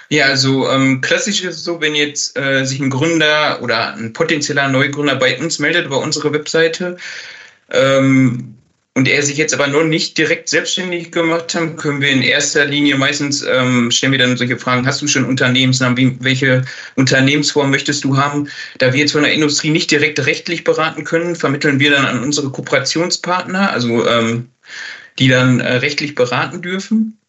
Ja, 0.09 0.25
also 0.25 0.69
ähm, 0.69 1.01
klassisch 1.01 1.43
ist 1.43 1.55
es 1.57 1.63
so, 1.63 1.81
wenn 1.81 1.95
jetzt 1.95 2.37
äh, 2.37 2.65
sich 2.65 2.79
ein 2.79 2.89
Gründer 2.89 3.61
oder 3.61 3.93
ein 3.93 4.13
potenzieller 4.13 4.67
Neugründer 4.67 5.15
bei 5.15 5.39
uns 5.39 5.59
meldet 5.59 5.85
über 5.85 5.99
unsere 5.99 6.33
Webseite 6.33 6.97
ähm, 7.71 8.55
und 8.95 9.07
er 9.07 9.21
sich 9.21 9.37
jetzt 9.37 9.53
aber 9.53 9.67
noch 9.67 9.83
nicht 9.83 10.17
direkt 10.17 10.49
selbstständig 10.49 11.11
gemacht 11.11 11.53
hat, 11.53 11.77
können 11.77 12.01
wir 12.01 12.09
in 12.09 12.21
erster 12.21 12.65
Linie 12.65 12.97
meistens 12.97 13.43
ähm, 13.43 13.91
stellen 13.91 14.11
wir 14.11 14.19
dann 14.19 14.35
solche 14.35 14.57
Fragen: 14.57 14.87
Hast 14.87 15.01
du 15.01 15.07
schon 15.07 15.23
Unternehmensnamen? 15.23 15.97
Wie, 15.97 16.17
welche 16.19 16.63
Unternehmensform 16.95 17.69
möchtest 17.69 18.03
du 18.03 18.17
haben? 18.17 18.49
Da 18.79 18.91
wir 18.91 18.99
jetzt 18.99 19.11
von 19.11 19.23
der 19.23 19.33
Industrie 19.33 19.69
nicht 19.69 19.91
direkt 19.91 20.25
rechtlich 20.25 20.63
beraten 20.63 21.03
können, 21.03 21.35
vermitteln 21.35 21.79
wir 21.79 21.91
dann 21.91 22.05
an 22.05 22.23
unsere 22.23 22.49
Kooperationspartner, 22.49 23.71
also 23.71 24.07
ähm, 24.07 24.49
die 25.19 25.27
dann 25.27 25.59
äh, 25.59 25.77
rechtlich 25.77 26.15
beraten 26.15 26.61
dürfen. 26.61 27.19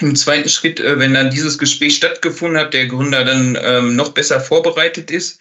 Im 0.00 0.14
zweiten 0.14 0.48
Schritt, 0.48 0.80
äh, 0.80 0.98
wenn 0.98 1.14
dann 1.14 1.30
dieses 1.30 1.58
Gespräch 1.58 1.96
stattgefunden 1.96 2.58
hat, 2.58 2.74
der 2.74 2.86
Gründer 2.86 3.24
dann 3.24 3.58
ähm, 3.62 3.96
noch 3.96 4.12
besser 4.12 4.40
vorbereitet 4.40 5.10
ist, 5.10 5.40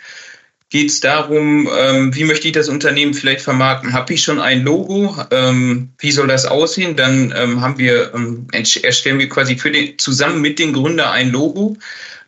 geht 0.69 0.89
es 0.89 0.99
darum, 0.99 1.67
ähm, 1.80 2.15
wie 2.15 2.23
möchte 2.23 2.47
ich 2.47 2.54
das 2.54 2.69
Unternehmen 2.69 3.15
vielleicht 3.15 3.41
vermarkten? 3.41 3.93
Habe 3.93 4.13
ich 4.13 4.23
schon 4.23 4.39
ein 4.39 4.63
Logo? 4.63 5.15
Ähm, 5.32 5.89
wie 5.97 6.12
soll 6.12 6.28
das 6.28 6.45
aussehen? 6.45 6.95
Dann 6.95 7.34
haben 7.34 7.80
wir, 7.80 8.12
erstellen 8.52 9.17
wir 9.17 9.30
quasi 9.30 9.58
für 9.58 9.71
den, 9.71 9.97
zusammen 9.97 10.41
mit 10.41 10.60
dem 10.60 10.73
Gründer 10.73 11.12
ein 11.12 11.32
Logo, 11.32 11.75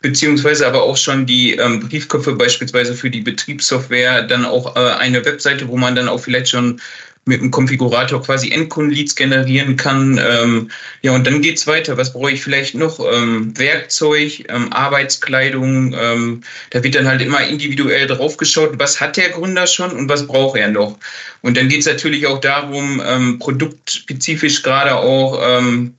beziehungsweise 0.02 0.66
aber 0.66 0.82
auch 0.82 0.98
schon 0.98 1.28
die 1.28 1.56
Briefköpfe 1.56 2.34
beispielsweise 2.34 2.96
für 2.96 3.12
die 3.12 3.22
Betriebssoftware, 3.22 4.24
dann 4.24 4.46
auch 4.46 4.76
äh, 4.76 4.80
eine 4.80 5.24
Webseite, 5.24 5.68
wo 5.68 5.78
man 5.78 5.96
dann 5.96 6.08
auch 6.08 6.20
vielleicht 6.20 6.50
schon 6.50 6.82
mit 7.26 7.40
dem 7.40 7.52
Konfigurator 7.52 8.22
quasi 8.24 8.52
Endkundenleads 8.52 9.16
generieren 9.16 9.76
kann. 9.76 10.20
Ähm, 10.20 10.72
ja, 11.02 11.12
und 11.12 11.28
dann 11.28 11.42
geht's 11.42 11.68
weiter. 11.68 11.96
Was 11.98 12.14
brauche 12.14 12.32
ich 12.32 12.42
vielleicht 12.42 12.74
noch? 12.74 13.00
Ähm, 13.00 13.58
Werkzeug, 13.58 14.46
ähm, 14.50 14.74
Arbeitskleidung. 14.74 15.94
Ähm, 15.94 16.42
da 16.72 16.84
wird 16.84 16.96
dann 16.96 17.08
halt 17.08 17.22
immer 17.22 17.46
individuell 17.46 18.08
draufgeschaut, 18.08 18.80
was 18.80 19.00
hat 19.00 19.18
der 19.18 19.30
Gründer 19.30 19.68
schon 19.68 19.92
und 19.92 20.10
was 20.10 20.26
braucht 20.26 20.58
er 20.58 20.70
noch. 20.70 20.98
Und 21.42 21.58
dann 21.58 21.70
geht's 21.70 21.86
natürlich 21.86 22.26
auch 22.26 22.42
darum, 22.42 23.02
ähm, 23.06 23.38
produktspezifisch 23.38 24.64
gerade 24.64 24.96
auch 24.96 25.40
ähm, 25.44 25.96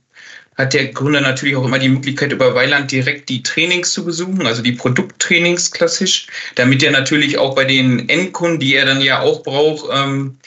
hat 0.57 0.73
der 0.73 0.87
Gründer 0.87 1.21
natürlich 1.21 1.55
auch 1.55 1.65
immer 1.65 1.79
die 1.79 1.89
Möglichkeit, 1.89 2.31
über 2.31 2.53
Weiland 2.53 2.91
direkt 2.91 3.29
die 3.29 3.41
Trainings 3.41 3.91
zu 3.91 4.05
besuchen, 4.05 4.45
also 4.45 4.61
die 4.61 4.73
Produkttrainings 4.73 5.71
klassisch, 5.71 6.27
damit 6.55 6.83
er 6.83 6.91
natürlich 6.91 7.37
auch 7.37 7.55
bei 7.55 7.65
den 7.65 8.07
Endkunden, 8.07 8.59
die 8.59 8.75
er 8.75 8.85
dann 8.85 9.01
ja 9.01 9.21
auch 9.21 9.41
braucht, 9.41 9.89
ähm, 9.91 10.37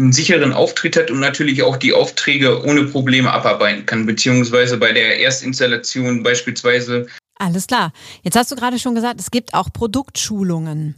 einen 0.00 0.12
sicheren 0.12 0.52
Auftritt 0.52 0.96
hat 0.96 1.10
und 1.10 1.20
natürlich 1.20 1.62
auch 1.62 1.76
die 1.76 1.92
Aufträge 1.92 2.64
ohne 2.64 2.84
Probleme 2.84 3.30
abarbeiten 3.32 3.86
kann, 3.86 4.06
beziehungsweise 4.06 4.76
bei 4.78 4.92
der 4.92 5.20
Erstinstallation 5.20 6.22
beispielsweise 6.22 7.06
Alles 7.36 7.66
klar. 7.66 7.92
Jetzt 8.22 8.36
hast 8.36 8.50
du 8.50 8.56
gerade 8.56 8.78
schon 8.78 8.94
gesagt, 8.94 9.20
es 9.20 9.30
gibt 9.30 9.54
auch 9.54 9.72
Produktschulungen. 9.72 10.94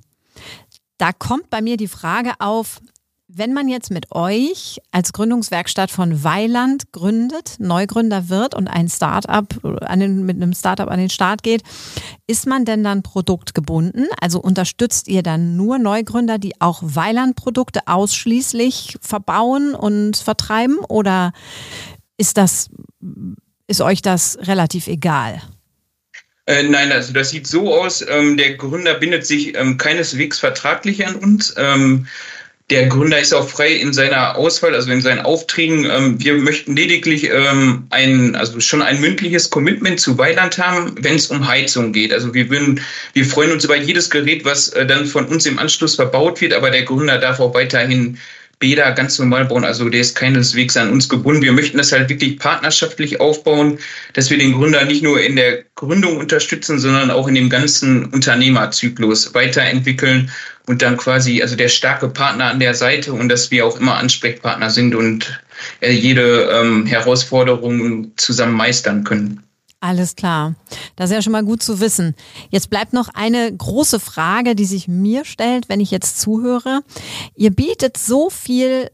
Da 0.99 1.13
kommt 1.13 1.51
bei 1.51 1.61
mir 1.61 1.77
die 1.77 1.89
Frage 1.89 2.33
auf, 2.39 2.81
wenn 3.35 3.53
man 3.53 3.69
jetzt 3.69 3.91
mit 3.91 4.13
euch 4.13 4.79
als 4.91 5.13
Gründungswerkstatt 5.13 5.91
von 5.91 6.23
Weiland 6.23 6.93
gründet, 6.93 7.57
Neugründer 7.59 8.29
wird 8.29 8.55
und 8.55 8.69
ein 8.69 8.89
Startup 8.89 9.47
mit 9.63 9.89
einem 9.89 10.53
Startup 10.53 10.89
an 10.89 10.99
den 10.99 11.11
Start 11.11 11.43
geht, 11.43 11.63
ist 12.27 12.47
man 12.47 12.65
denn 12.65 12.85
dann 12.85 13.03
produktgebunden? 13.03 14.07
Also 14.21 14.41
unterstützt 14.41 15.09
ihr 15.09 15.23
dann 15.23 15.57
nur 15.57 15.79
Neugründer, 15.79 16.39
die 16.39 16.61
auch 16.61 16.81
Weiland-Produkte 16.83 17.81
ausschließlich 17.87 18.99
verbauen 19.01 19.75
und 19.75 20.17
vertreiben? 20.17 20.79
Oder 20.89 21.33
ist 22.19 22.37
das, 22.37 22.69
ist 23.67 23.81
euch 23.81 24.03
das 24.03 24.39
relativ 24.43 24.89
egal? 24.89 25.41
Äh, 26.47 26.65
nein, 26.65 26.93
also 26.93 27.13
das 27.13 27.31
sieht 27.31 27.47
so 27.47 27.73
aus, 27.73 28.05
ähm, 28.07 28.37
der 28.37 28.57
Gründer 28.57 28.95
bindet 28.95 29.25
sich 29.25 29.57
ähm, 29.57 29.79
keineswegs 29.79 30.41
vertraglich 30.41 31.07
an 31.07 31.15
uns. 31.15 31.55
Ähm, 31.57 32.07
der 32.71 32.87
Gründer 32.87 33.19
ist 33.19 33.35
auch 33.35 33.49
frei 33.49 33.73
in 33.73 33.93
seiner 33.93 34.37
Auswahl, 34.37 34.75
also 34.75 34.91
in 34.91 35.01
seinen 35.01 35.21
Aufträgen. 35.21 35.85
Ähm, 35.85 36.23
wir 36.23 36.35
möchten 36.35 36.75
lediglich 36.77 37.29
ähm, 37.31 37.87
ein, 37.91 38.35
also 38.35 38.61
schon 38.61 38.83
ein 38.83 39.01
mündliches 39.01 39.51
Commitment 39.51 40.01
zu 40.01 40.17
Weiland 40.17 40.59
haben, 40.59 40.95
wenn 41.01 41.17
es 41.17 41.27
um 41.27 41.47
Heizung 41.47 41.93
geht. 41.93 42.13
Also 42.13 42.33
wir 42.33 42.49
würden, 42.49 42.81
wir 43.13 43.27
freuen 43.27 43.53
uns 43.53 43.65
über 43.65 43.77
jedes 43.77 44.09
Gerät, 44.09 44.45
was 44.45 44.71
äh, 44.71 44.87
dann 44.87 45.07
von 45.07 45.27
uns 45.27 45.45
im 45.45 45.59
Anschluss 45.59 45.97
verbaut 45.97 46.41
wird, 46.41 46.55
aber 46.55 46.71
der 46.71 46.85
Gründer 46.85 47.19
darf 47.19 47.41
auch 47.41 47.53
weiterhin 47.55 48.19
Bäder 48.63 48.93
ganz 48.93 49.19
normal 49.19 49.47
bauen. 49.47 49.65
Also 49.65 49.89
der 49.89 50.01
ist 50.01 50.15
keineswegs 50.15 50.77
an 50.77 50.93
uns 50.93 51.09
gebunden. 51.09 51.43
Wir 51.43 51.53
möchten 51.53 51.79
das 51.79 51.91
halt 51.91 52.09
wirklich 52.09 52.39
partnerschaftlich 52.39 53.21
aufbauen, 53.21 53.79
dass 54.13 54.31
wir 54.31 54.39
den 54.39 54.53
Gründer 54.53 54.85
nicht 54.85 55.03
nur 55.03 55.21
in 55.21 55.35
der 55.35 55.65
Gründung 55.75 56.17
unterstützen, 56.17 56.79
sondern 56.79 57.11
auch 57.11 57.27
in 57.27 57.35
dem 57.35 57.51
ganzen 57.51 58.05
Unternehmerzyklus 58.07 59.35
weiterentwickeln 59.35 60.31
und 60.69 60.81
dann 60.81 60.97
quasi, 60.97 61.43
also 61.43 61.57
der 61.57 61.69
starke 61.69 62.09
Partner 62.09 62.45
an 62.47 62.61
der 62.61 62.75
Seite 62.75 63.13
und 63.13 63.29
dass 63.29 63.51
wir 63.51 63.67
auch 63.67 63.81
immer 63.81 63.97
Ansprechpartner 63.97 64.71
sind 64.71 64.95
und 64.95 65.43
äh, 65.81 65.91
jede 65.91 66.49
ähm, 66.53 66.87
Herausforderung 66.87 68.13
zusammen 68.17 68.55
meistern 68.55 69.03
können. 69.03 69.43
Alles 69.83 70.15
klar. 70.15 70.55
Das 70.95 71.11
ist 71.11 71.15
ja 71.17 71.23
schon 71.23 71.33
mal 71.33 71.45
gut 71.45 71.61
zu 71.61 71.81
wissen. 71.81 72.15
Jetzt 72.51 72.71
bleibt 72.71 72.93
noch 72.93 73.09
eine 73.09 73.53
große 73.53 73.99
Frage, 73.99 74.55
die 74.55 74.65
sich 74.65 74.87
mir 74.87 75.25
stellt, 75.25 75.69
wenn 75.69 75.81
ich 75.81 75.91
jetzt 75.91 76.21
zuhöre. 76.21 76.83
Ihr 77.35 77.51
bietet 77.51 77.97
so 77.97 78.31
viel 78.31 78.93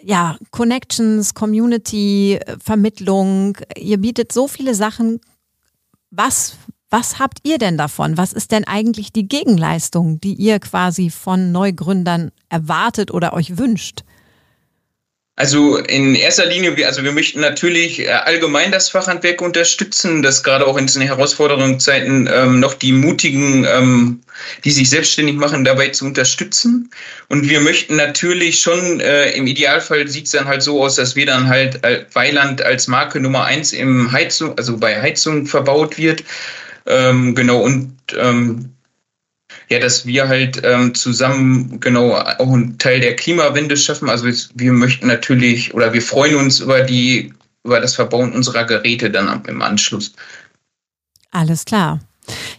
ja, 0.00 0.36
Connections, 0.52 1.34
Community, 1.34 2.38
Vermittlung. 2.62 3.58
Ihr 3.76 3.98
bietet 3.98 4.30
so 4.30 4.46
viele 4.46 4.76
Sachen. 4.76 5.20
Was, 6.12 6.54
was 6.88 7.18
habt 7.18 7.40
ihr 7.42 7.58
denn 7.58 7.76
davon? 7.76 8.16
Was 8.16 8.32
ist 8.32 8.52
denn 8.52 8.64
eigentlich 8.64 9.12
die 9.12 9.26
Gegenleistung, 9.26 10.20
die 10.20 10.34
ihr 10.34 10.60
quasi 10.60 11.10
von 11.10 11.50
Neugründern 11.50 12.30
erwartet 12.48 13.10
oder 13.10 13.32
euch 13.32 13.58
wünscht? 13.58 14.04
Also 15.38 15.76
in 15.76 16.16
erster 16.16 16.46
Linie, 16.46 16.84
also 16.84 17.04
wir 17.04 17.12
möchten 17.12 17.38
natürlich 17.38 18.00
äh, 18.00 18.08
allgemein 18.08 18.72
das 18.72 18.88
Fachhandwerk 18.88 19.40
unterstützen, 19.40 20.20
dass 20.20 20.42
gerade 20.42 20.66
auch 20.66 20.76
in 20.76 20.86
diesen 20.86 21.02
Herausforderungszeiten 21.02 22.28
ähm, 22.28 22.58
noch 22.58 22.74
die 22.74 22.90
Mutigen, 22.90 23.64
ähm, 23.64 24.20
die 24.64 24.72
sich 24.72 24.90
selbstständig 24.90 25.36
machen, 25.36 25.62
dabei 25.62 25.90
zu 25.90 26.06
unterstützen. 26.06 26.90
Und 27.28 27.48
wir 27.48 27.60
möchten 27.60 27.94
natürlich 27.94 28.60
schon, 28.60 28.98
äh, 28.98 29.30
im 29.30 29.46
Idealfall 29.46 30.08
sieht 30.08 30.24
es 30.24 30.32
dann 30.32 30.48
halt 30.48 30.64
so 30.64 30.82
aus, 30.82 30.96
dass 30.96 31.14
wir 31.14 31.26
dann 31.26 31.46
halt 31.46 31.84
äh, 31.84 32.04
Weiland 32.14 32.60
als 32.60 32.88
Marke 32.88 33.20
Nummer 33.20 33.44
eins 33.44 33.72
im 33.72 34.10
Heizung, 34.10 34.58
also 34.58 34.76
bei 34.76 35.00
Heizung 35.00 35.46
verbaut 35.46 35.98
wird. 35.98 36.24
Ähm, 36.84 37.36
genau, 37.36 37.60
und 37.60 37.92
ähm, 38.18 38.72
ja, 39.68 39.78
dass 39.78 40.06
wir 40.06 40.28
halt 40.28 40.60
ähm, 40.64 40.94
zusammen 40.94 41.80
genau 41.80 42.14
auch 42.14 42.52
einen 42.52 42.78
Teil 42.78 43.00
der 43.00 43.16
Klimawende 43.16 43.76
schaffen. 43.76 44.08
Also 44.08 44.26
wir 44.54 44.72
möchten 44.72 45.06
natürlich 45.06 45.74
oder 45.74 45.92
wir 45.92 46.02
freuen 46.02 46.36
uns 46.36 46.60
über 46.60 46.82
die 46.82 47.32
über 47.64 47.80
das 47.80 47.94
Verbauen 47.94 48.32
unserer 48.32 48.64
Geräte 48.64 49.10
dann 49.10 49.44
im 49.46 49.60
Anschluss. 49.60 50.14
Alles 51.30 51.64
klar. 51.64 52.00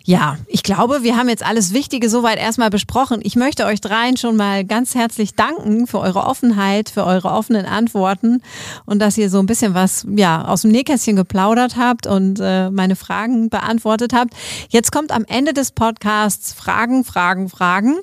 Ja, 0.03 0.37
ich 0.47 0.63
glaube, 0.63 1.03
wir 1.03 1.17
haben 1.17 1.29
jetzt 1.29 1.45
alles 1.45 1.73
Wichtige 1.73 2.09
soweit 2.09 2.37
erstmal 2.37 2.69
besprochen. 2.69 3.19
Ich 3.23 3.35
möchte 3.35 3.65
euch 3.65 3.81
dreien 3.81 4.17
schon 4.17 4.35
mal 4.35 4.65
ganz 4.65 4.95
herzlich 4.95 5.35
danken 5.35 5.87
für 5.87 5.99
eure 5.99 6.23
Offenheit, 6.23 6.89
für 6.89 7.05
eure 7.05 7.29
offenen 7.29 7.65
Antworten 7.65 8.41
und 8.85 8.99
dass 8.99 9.17
ihr 9.17 9.29
so 9.29 9.39
ein 9.39 9.45
bisschen 9.45 9.73
was 9.73 10.05
ja 10.15 10.45
aus 10.45 10.63
dem 10.63 10.71
Nähkästchen 10.71 11.15
geplaudert 11.15 11.75
habt 11.77 12.07
und 12.07 12.39
äh, 12.41 12.69
meine 12.69 12.95
Fragen 12.95 13.49
beantwortet 13.49 14.13
habt. 14.13 14.33
Jetzt 14.69 14.91
kommt 14.91 15.11
am 15.11 15.25
Ende 15.25 15.53
des 15.53 15.71
Podcasts 15.71 16.53
Fragen, 16.53 17.03
Fragen, 17.03 17.49
Fragen. 17.49 17.97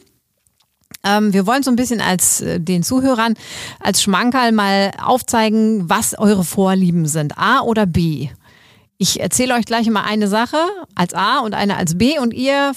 Ähm, 1.05 1.33
wir 1.33 1.47
wollen 1.47 1.63
so 1.63 1.71
ein 1.71 1.77
bisschen 1.77 2.01
als 2.01 2.41
äh, 2.41 2.61
den 2.61 2.83
Zuhörern 2.83 3.35
als 3.81 4.03
Schmankerl 4.03 4.53
mal 4.53 4.93
aufzeigen, 5.03 5.89
was 5.89 6.19
eure 6.19 6.45
Vorlieben 6.45 7.07
sind, 7.07 7.39
A 7.39 7.61
oder 7.61 7.87
B. 7.87 8.29
Ich 8.99 9.21
erzähle 9.21 9.55
euch 9.55 9.67
gleich 9.67 9.87
immer 9.87 10.05
eine 10.05 10.27
Sache 10.27 10.59
als 10.95 11.13
A 11.13 11.41
und 11.41 11.55
eine 11.55 11.77
als 11.77 11.99
B 11.99 12.19
und 12.19 12.33
ihr 12.33 12.73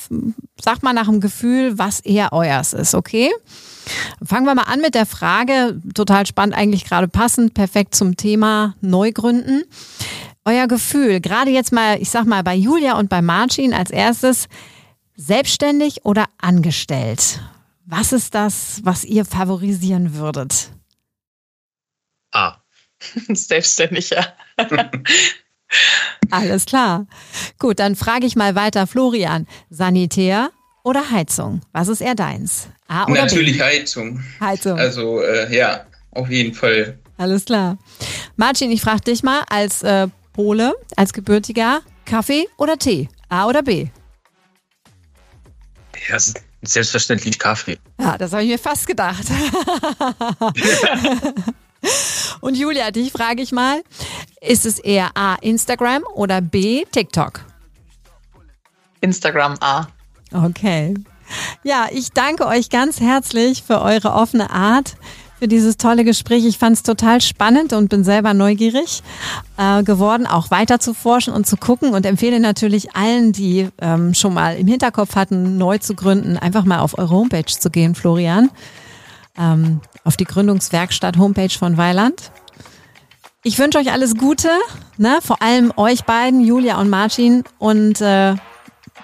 sagt 0.61 0.83
mal 0.83 0.93
nach 0.93 1.05
dem 1.05 1.21
Gefühl, 1.21 1.77
was 1.77 2.01
eher 2.01 2.33
euers 2.33 2.73
ist, 2.73 2.93
okay? 2.93 3.31
Fangen 4.23 4.45
wir 4.45 4.53
mal 4.53 4.63
an 4.63 4.81
mit 4.81 4.95
der 4.95 5.05
Frage, 5.05 5.81
total 5.93 6.25
spannend, 6.25 6.55
eigentlich 6.55 6.85
gerade 6.85 7.07
passend, 7.07 7.53
perfekt 7.53 7.95
zum 7.95 8.17
Thema 8.17 8.75
Neugründen. 8.81 9.63
Euer 10.43 10.67
Gefühl, 10.67 11.21
gerade 11.21 11.51
jetzt 11.51 11.71
mal, 11.71 12.01
ich 12.01 12.09
sag 12.09 12.25
mal 12.25 12.43
bei 12.43 12.55
Julia 12.55 12.97
und 12.97 13.09
bei 13.09 13.21
Marcin 13.21 13.73
als 13.73 13.89
erstes, 13.89 14.47
selbstständig 15.15 16.05
oder 16.05 16.25
angestellt? 16.37 17.41
Was 17.85 18.13
ist 18.13 18.35
das, 18.35 18.81
was 18.83 19.03
ihr 19.03 19.25
favorisieren 19.25 20.15
würdet? 20.15 20.69
A. 22.31 22.57
Selbstständig, 23.29 24.09
ja. 24.11 24.33
Alles 26.31 26.65
klar. 26.65 27.07
Gut, 27.59 27.79
dann 27.79 27.95
frage 27.95 28.25
ich 28.25 28.35
mal 28.35 28.55
weiter, 28.55 28.87
Florian. 28.87 29.47
Sanitär 29.69 30.51
oder 30.83 31.11
Heizung? 31.11 31.61
Was 31.71 31.87
ist 31.87 32.01
eher 32.01 32.15
deins? 32.15 32.67
A 32.87 33.05
oder 33.05 33.21
Natürlich 33.21 33.57
B? 33.57 33.63
Heizung. 33.63 34.23
Heizung. 34.39 34.77
Also 34.77 35.21
äh, 35.21 35.55
ja, 35.55 35.85
auf 36.11 36.29
jeden 36.29 36.53
Fall. 36.53 36.99
Alles 37.17 37.45
klar. 37.45 37.77
Martin, 38.35 38.71
ich 38.71 38.81
frage 38.81 39.01
dich 39.01 39.23
mal 39.23 39.43
als 39.49 39.83
äh, 39.83 40.07
Pole, 40.33 40.73
als 40.95 41.13
Gebürtiger, 41.13 41.81
Kaffee 42.05 42.47
oder 42.57 42.77
Tee? 42.77 43.09
A 43.27 43.47
oder 43.47 43.61
B? 43.61 43.87
Ja, 46.07 46.17
selbstverständlich 46.61 47.37
Kaffee. 47.37 47.77
Ja, 47.99 48.17
das 48.17 48.31
habe 48.31 48.43
ich 48.43 48.49
mir 48.49 48.57
fast 48.57 48.87
gedacht. 48.87 49.25
Und 52.41 52.57
Julia, 52.57 52.91
dich 52.91 53.11
frage 53.11 53.41
ich 53.41 53.51
mal, 53.51 53.81
ist 54.41 54.65
es 54.65 54.79
eher 54.79 55.11
A, 55.15 55.35
Instagram 55.35 56.03
oder 56.13 56.41
B, 56.41 56.85
TikTok? 56.91 57.41
Instagram 59.01 59.55
A. 59.61 59.87
Okay. 60.33 60.93
Ja, 61.63 61.87
ich 61.91 62.11
danke 62.11 62.47
euch 62.47 62.69
ganz 62.69 62.99
herzlich 62.99 63.63
für 63.63 63.81
eure 63.81 64.13
offene 64.13 64.49
Art, 64.49 64.95
für 65.37 65.47
dieses 65.47 65.77
tolle 65.77 66.03
Gespräch. 66.03 66.45
Ich 66.45 66.57
fand 66.57 66.75
es 66.75 66.83
total 66.83 67.21
spannend 67.21 67.71
und 67.71 67.89
bin 67.89 68.03
selber 68.03 68.33
neugierig 68.33 69.03
äh, 69.57 69.83
geworden, 69.83 70.25
auch 70.27 70.51
weiter 70.51 70.79
zu 70.79 70.93
forschen 70.93 71.33
und 71.33 71.47
zu 71.47 71.55
gucken 71.55 71.93
und 71.93 72.05
empfehle 72.05 72.39
natürlich 72.39 72.95
allen, 72.95 73.31
die 73.31 73.69
ähm, 73.79 74.13
schon 74.13 74.33
mal 74.33 74.57
im 74.57 74.67
Hinterkopf 74.67 75.15
hatten, 75.15 75.57
neu 75.57 75.77
zu 75.77 75.93
gründen, 75.93 76.37
einfach 76.37 76.65
mal 76.65 76.79
auf 76.79 76.97
eure 76.97 77.11
Homepage 77.11 77.45
zu 77.45 77.69
gehen, 77.69 77.95
Florian 77.95 78.49
ähm, 79.39 79.81
auf 80.09 80.17
die 80.17 80.25
Gründungswerkstatt 80.25 81.19
Homepage 81.19 81.55
von 81.55 81.77
Weiland. 81.77 82.31
Ich 83.43 83.59
wünsche 83.59 83.77
euch 83.77 83.91
alles 83.91 84.15
Gute, 84.15 84.49
ne? 84.97 85.19
vor 85.21 85.39
allem 85.39 85.71
euch 85.77 86.03
beiden, 86.03 86.43
Julia 86.43 86.81
und 86.81 86.89
Martin. 86.89 87.43
Und 87.59 88.01
äh, 88.01 88.33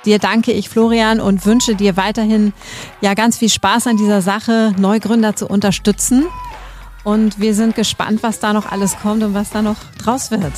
dir 0.03 0.17
danke 0.17 0.51
ich, 0.51 0.67
Florian, 0.67 1.21
und 1.21 1.45
wünsche 1.45 1.75
dir 1.75 1.95
weiterhin 1.95 2.53
ja 3.01 3.13
ganz 3.13 3.37
viel 3.37 3.49
Spaß 3.49 3.85
an 3.85 3.97
dieser 3.97 4.23
Sache, 4.23 4.73
Neugründer 4.79 5.35
zu 5.35 5.45
unterstützen. 5.45 6.25
Und 7.03 7.39
wir 7.39 7.53
sind 7.53 7.75
gespannt, 7.75 8.23
was 8.23 8.39
da 8.39 8.51
noch 8.51 8.65
alles 8.71 8.97
kommt 8.97 9.21
und 9.21 9.35
was 9.35 9.51
da 9.51 9.61
noch 9.61 9.77
draus 9.99 10.31
wird. 10.31 10.53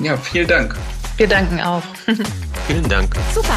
Ja, 0.00 0.18
vielen 0.18 0.48
Dank. 0.48 0.76
Wir 1.16 1.28
danken 1.28 1.62
auch. 1.62 1.82
vielen 2.66 2.86
Dank. 2.90 3.16
Super. 3.34 3.56